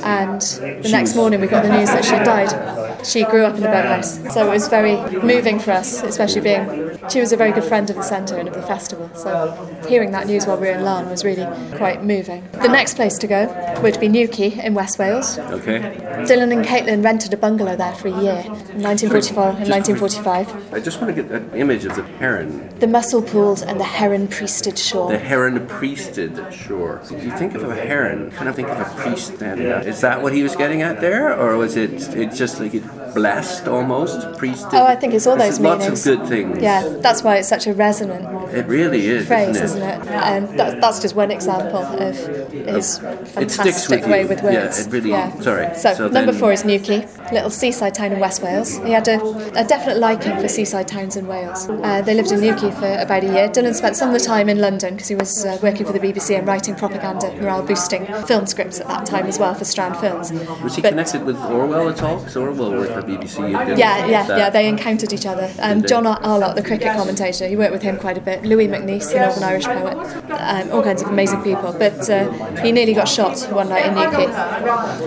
And 0.02 0.40
the 0.82 0.88
next 0.90 1.14
morning 1.16 1.40
we 1.40 1.46
got 1.46 1.62
the 1.62 1.74
news 1.76 1.88
that 1.88 2.04
she 2.04 2.10
died. 2.12 3.06
She 3.06 3.24
grew 3.24 3.44
up 3.44 3.54
in 3.54 3.62
the 3.62 3.68
boathouse. 3.68 4.18
So 4.34 4.46
it 4.46 4.50
was 4.50 4.68
very 4.68 4.96
moving 5.20 5.58
for 5.58 5.70
us, 5.72 6.02
especially 6.02 6.42
being, 6.42 6.98
she 7.08 7.20
was 7.20 7.32
a 7.32 7.36
very 7.36 7.52
good 7.52 7.64
friend 7.64 7.88
of 7.88 7.96
the 7.96 8.02
centre 8.02 8.36
and 8.36 8.46
of 8.48 8.54
the 8.54 8.62
festival. 8.62 9.10
So 9.14 9.54
hearing 9.88 10.10
that 10.12 10.26
news 10.26 10.46
while 10.46 10.58
we 10.58 10.66
were 10.68 10.74
in 10.74 10.80
Laugharne 10.80 11.10
was 11.10 11.24
really 11.24 11.46
quite 11.78 12.04
moving. 12.04 12.46
The 12.52 12.68
next 12.68 12.94
place 12.94 13.16
to 13.18 13.26
go 13.26 13.80
would 13.82 13.98
be 13.98 14.08
New 14.08 14.28
Quay 14.28 14.62
in 14.62 14.74
West 14.74 14.98
Wales. 14.98 15.38
Okay. 15.38 15.80
Dylan 16.28 16.52
and 16.52 16.64
Caitlin 16.64 17.02
rented 17.02 17.32
a 17.32 17.36
bungalow 17.38 17.74
there 17.76 17.94
for 17.94 18.08
a 18.08 18.22
year, 18.22 18.40
in 18.44 18.82
1944 18.82 19.42
and 19.62 19.70
1945. 19.70 20.74
I 20.74 20.80
just 20.80 21.00
want 21.00 21.14
to 21.14 21.22
get 21.22 21.32
an 21.32 21.50
image 21.54 21.84
of 21.86 21.96
the 21.96 22.02
heron, 22.02 22.68
The 22.80 22.86
mussel 22.86 23.22
pools 23.22 23.62
and 23.62 23.80
the 23.80 23.84
heron 23.84 24.28
priested 24.28 24.78
shore. 24.78 25.10
the 25.10 25.18
heron 25.18 25.66
priested 25.66 26.52
shore. 26.52 27.00
If 27.12 27.25
you 27.25 27.31
think 27.37 27.55
of 27.55 27.62
a 27.64 27.75
heron, 27.75 28.31
kind 28.31 28.49
of 28.49 28.55
think 28.57 28.69
of 28.69 28.79
a 28.81 28.85
priest 29.02 29.35
standing 29.37 29.67
Is 29.67 30.00
that 30.00 30.23
what 30.23 30.33
he 30.33 30.43
was 30.43 30.55
getting 30.57 30.83
at 30.83 31.00
there, 31.00 31.38
or 31.38 31.57
was 31.57 31.76
it 31.76 32.14
it 32.17 32.33
just 32.33 32.61
like 32.61 32.75
it 32.75 32.85
blessed 33.14 33.67
almost 33.69 34.38
priest? 34.38 34.67
Oh, 34.73 34.85
I 34.87 34.95
think 34.97 35.14
it's 35.14 35.26
all 35.26 35.37
those 35.37 35.59
lots 35.61 35.81
meanings. 35.81 36.07
of 36.07 36.19
good 36.21 36.29
things. 36.29 36.62
Yeah, 36.62 36.87
that's 37.00 37.23
why 37.23 37.37
it's 37.37 37.49
such 37.49 37.67
a 37.67 37.73
resonant 37.75 38.25
it 38.55 38.67
really 38.67 39.07
is. 39.07 39.26
phrase, 39.26 39.57
isn't 39.57 39.83
isn't 39.83 39.83
it? 39.83 40.07
And 40.09 40.59
that, 40.59 40.81
that's 40.81 41.00
just 41.00 41.14
one 41.14 41.31
example 41.31 41.79
of 41.79 42.14
his 42.17 42.99
fantastic 42.99 44.00
with 44.02 44.09
way 44.11 44.23
you. 44.23 44.29
with 44.29 44.43
Yeah, 44.43 44.64
words. 44.64 44.87
it 44.87 44.93
really- 44.93 45.43
sorry. 45.43 45.69
So, 45.76 45.95
So 45.95 46.09
number 46.09 46.33
then- 46.33 46.40
four 46.40 46.52
is 46.52 46.64
New 46.64 46.79
Quay, 46.81 47.07
little 47.33 47.50
seaside 47.50 47.95
town 47.95 48.12
in 48.12 48.21
West 48.21 48.43
Wales. 48.43 48.76
He 48.79 48.93
had 48.93 49.07
a, 49.09 49.21
a 49.59 49.64
definite 49.64 49.99
liking 49.99 50.37
for 50.40 50.49
seaside 50.49 50.88
towns 50.88 51.17
in 51.17 51.26
Wales. 51.26 51.69
Uh, 51.69 52.02
they 52.02 52.14
lived 52.14 52.31
in 52.33 52.40
New 52.40 52.55
Quay 52.55 52.71
for 52.73 52.93
about 53.00 53.23
a 53.25 53.26
year. 53.26 53.49
Dylan 53.49 53.75
spent 53.75 53.97
some 53.97 54.09
of 54.12 54.14
the 54.19 54.25
time 54.25 54.49
in 54.49 54.59
London 54.61 54.95
because 54.95 55.09
he 55.09 55.14
was 55.14 55.45
uh, 55.45 55.59
working 55.62 55.87
for 55.87 55.93
the 55.93 56.00
BBC 56.00 56.37
and 56.38 56.47
writing 56.47 56.75
propaganda, 57.00 57.42
morale 57.42 57.62
boosting 57.62 58.07
film 58.26 58.47
scripts 58.47 58.80
at 58.80 58.87
that 58.88 59.07
time 59.07 59.26
as 59.26 59.38
well 59.38 59.54
for 59.54 59.64
Strand 59.64 59.97
Films. 59.97 60.33
Was 60.62 60.76
he 60.76 60.83
But- 60.83 60.90
connected 60.90 61.25
with 61.25 61.37
Orwell 61.37 61.88
at 61.88 62.02
all? 62.02 62.16
Because 62.19 62.37
Orwell 62.37 62.73
worked 62.73 62.92
at 62.92 63.07
BBC. 63.07 63.50
Yeah, 63.76 64.07
yeah, 64.07 64.23
that. 64.26 64.38
yeah. 64.38 64.50
They 64.50 64.69
encountered 64.69 65.12
each 65.12 65.26
other. 65.26 65.50
Um. 65.61 65.83
John 65.83 66.07
Arlott, 66.07 66.57
the 66.57 66.62
cricket 66.62 66.95
commentator, 66.97 67.47
he 67.47 67.57
worked 67.57 67.73
with 67.73 67.83
him 67.83 67.97
quite 67.97 68.16
a 68.19 68.21
bit. 68.21 68.45
Louis 68.45 68.69
MacNeice, 68.69 69.11
the 69.12 69.21
Northern 69.21 69.42
Irish 69.45 69.64
poet, 69.64 69.97
um, 70.30 70.71
all 70.73 70.83
kinds 70.83 71.02
of 71.02 71.09
amazing 71.09 71.42
people. 71.42 71.73
But 71.78 72.09
uh, 72.09 72.30
he 72.62 72.71
nearly 72.73 72.95
got 72.95 73.09
shot 73.09 73.38
one 73.50 73.69
night 73.69 73.87
in 73.87 73.95
New 73.95 74.11
Quay. 74.11 74.26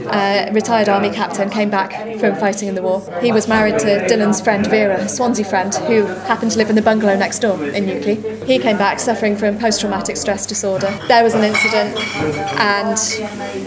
Uh, 0.08 0.52
retired 0.54 0.90
army 0.90 1.10
captain, 1.10 1.50
came 1.50 1.70
back 1.70 1.92
from 2.20 2.36
fighting 2.36 2.68
in 2.70 2.76
the 2.76 2.82
war. 2.82 3.02
He 3.22 3.32
was 3.32 3.48
married 3.48 3.80
to 3.80 4.06
Dylan's 4.08 4.42
friend 4.42 4.66
Vera, 4.68 4.96
a 5.00 5.10
Swansea 5.10 5.46
friend, 5.46 5.74
who 5.76 6.06
happened 6.06 6.52
to 6.52 6.58
live 6.58 6.70
in 6.70 6.76
the 6.76 6.82
bungalow 6.82 7.16
next 7.16 7.40
door 7.40 7.64
in 7.64 7.86
New 7.86 8.00
Quay. 8.02 8.16
He 8.46 8.60
came 8.60 8.78
back 8.78 9.00
suffering 9.00 9.36
from 9.36 9.58
post-traumatic 9.58 10.18
stress 10.18 10.46
disorder. 10.46 10.92
There 11.08 11.24
was 11.24 11.34
an 11.34 11.44
incident, 11.44 11.83
and 11.88 12.98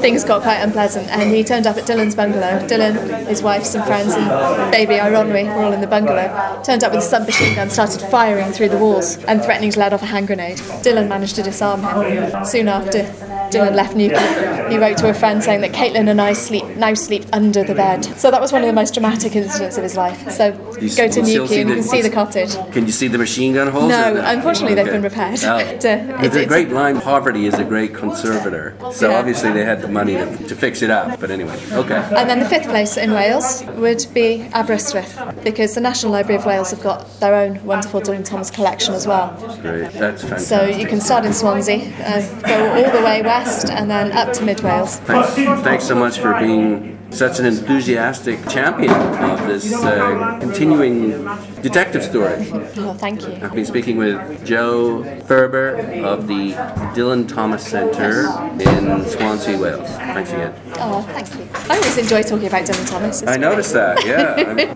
things 0.00 0.24
got 0.24 0.42
quite 0.42 0.58
unpleasant. 0.58 1.08
And 1.08 1.30
he 1.30 1.44
turned 1.44 1.66
up 1.66 1.76
at 1.76 1.84
Dylan's 1.84 2.14
bungalow. 2.14 2.66
Dylan, 2.66 3.26
his 3.26 3.42
wife, 3.42 3.64
some 3.64 3.84
friends, 3.86 4.14
and 4.14 4.72
baby 4.72 4.94
Aeronwy 4.94 5.44
were 5.44 5.64
all 5.64 5.72
in 5.72 5.80
the 5.80 5.86
bungalow. 5.86 6.62
Turned 6.62 6.84
up 6.84 6.92
with 6.92 7.04
a 7.04 7.06
submachine 7.06 7.54
gun, 7.54 7.70
started 7.70 8.00
firing 8.00 8.52
through 8.52 8.68
the 8.70 8.78
walls 8.78 9.22
and 9.24 9.42
threatening 9.42 9.70
to 9.72 9.78
let 9.78 9.92
off 9.92 10.02
a 10.02 10.06
hand 10.06 10.26
grenade. 10.26 10.58
Dylan 10.82 11.08
managed 11.08 11.36
to 11.36 11.42
disarm 11.42 11.82
him. 11.82 12.44
Soon 12.44 12.68
after 12.68 13.02
Dylan 13.50 13.74
left 13.74 13.94
New 13.96 14.08
Quay, 14.10 14.66
he 14.70 14.78
wrote 14.78 14.96
to 14.98 15.08
a 15.08 15.14
friend 15.14 15.42
saying 15.42 15.60
that 15.60 15.72
Caitlin 15.72 16.08
and 16.08 16.20
I 16.20 16.32
sleep 16.32 16.64
now 16.76 16.94
sleep 16.94 17.24
under 17.32 17.62
the 17.64 17.74
bed. 17.74 18.04
So 18.18 18.30
that 18.30 18.40
was 18.40 18.52
one 18.52 18.62
of 18.62 18.66
the 18.66 18.72
most 18.72 18.94
dramatic 18.94 19.34
incidents 19.36 19.76
of 19.76 19.82
his 19.82 19.96
life. 19.96 20.30
So 20.30 20.46
You 20.80 20.94
go 20.94 21.08
to 21.08 21.22
New 21.22 21.46
Quay 21.46 21.60
and 21.62 21.70
you 21.70 21.76
can 21.76 21.84
see 21.84 22.02
the 22.02 22.10
cottage. 22.10 22.54
Can 22.72 22.86
you 22.86 22.92
see 22.92 23.08
the 23.08 23.18
machine 23.18 23.54
gun 23.54 23.68
holes? 23.68 23.88
No, 23.90 24.22
unfortunately 24.24 24.74
they've 24.74 24.86
Okay. 24.86 24.96
been 24.96 25.02
repaired. 25.02 25.38
Oh. 25.44 25.58
There's 25.58 25.84
it's- 26.24 26.36
a 26.36 26.46
great 26.46 26.70
line. 26.70 27.00
Poverty 27.00 27.46
is 27.46 27.54
a 27.54 27.64
great 27.64 27.94
conservator. 27.94 28.74
So 28.92 29.10
Yeah. 29.10 29.18
obviously 29.18 29.52
they 29.52 29.64
had 29.64 29.80
the 29.82 29.88
money 29.88 30.14
to, 30.14 30.26
to 30.48 30.54
fix 30.56 30.82
it 30.82 30.90
up. 30.90 31.20
But 31.20 31.30
anyway, 31.30 31.58
okay. 31.72 32.02
And 32.16 32.28
then 32.28 32.38
the 32.40 32.48
fifth 32.48 32.68
place 32.68 32.96
in 32.96 33.12
Wales 33.12 33.62
would 33.76 34.04
be 34.14 34.48
Aberystwyth, 34.52 35.44
because 35.44 35.74
the 35.74 35.80
National 35.80 36.12
Library 36.12 36.38
of 36.40 36.46
Wales 36.46 36.70
have 36.70 36.82
got 36.82 36.98
their 37.20 37.34
own 37.34 37.64
wonderful 37.64 38.00
Dylan 38.00 38.24
Thomas 38.24 38.50
collection 38.50 38.94
as 38.94 39.06
well. 39.06 39.28
Great. 39.62 39.92
That's 39.92 40.22
fantastic. 40.22 40.48
So 40.48 40.64
you 40.64 40.86
can 40.86 41.00
start 41.00 41.24
in 41.24 41.32
Swansea, 41.32 41.92
uh, 42.04 42.20
go 42.42 42.56
all 42.84 42.90
the 42.98 43.04
way 43.04 43.22
west, 43.22 43.35
and 43.44 43.90
then 43.90 44.12
up 44.12 44.32
to 44.34 44.44
Mid 44.44 44.60
Wales. 44.60 44.96
Thanks, 45.00 45.34
thanks 45.62 45.84
so 45.84 45.94
much 45.94 46.18
for 46.18 46.38
being 46.38 46.96
such 47.10 47.38
an 47.38 47.46
enthusiastic 47.46 48.46
champion 48.48 48.90
of 48.92 49.46
this 49.46 49.72
uh, 49.72 50.38
continuing 50.40 51.24
detective 51.62 52.02
story. 52.02 52.48
Oh, 52.78 52.94
thank 52.98 53.22
you. 53.22 53.34
I've 53.42 53.54
been 53.54 53.64
speaking 53.64 53.96
with 53.96 54.44
Jo 54.44 55.02
Furber 55.26 56.02
of 56.02 56.26
the 56.26 56.52
Dylan 56.94 57.28
Thomas 57.28 57.64
Centre 57.66 58.22
in 58.60 59.04
Swansea, 59.06 59.56
Wales. 59.58 59.88
Thanks 59.90 60.32
again. 60.32 60.54
Oh, 60.78 61.02
thank 61.12 61.32
you. 61.34 61.48
I 61.70 61.76
always 61.76 61.96
enjoy 61.98 62.22
talking 62.22 62.46
about 62.48 62.64
Dylan 62.64 62.90
Thomas. 62.90 63.22
It's 63.22 63.30
I 63.30 63.36
noticed 63.36 63.72
that, 63.74 64.04
yeah. 64.04 64.34
I'm- 64.38 64.74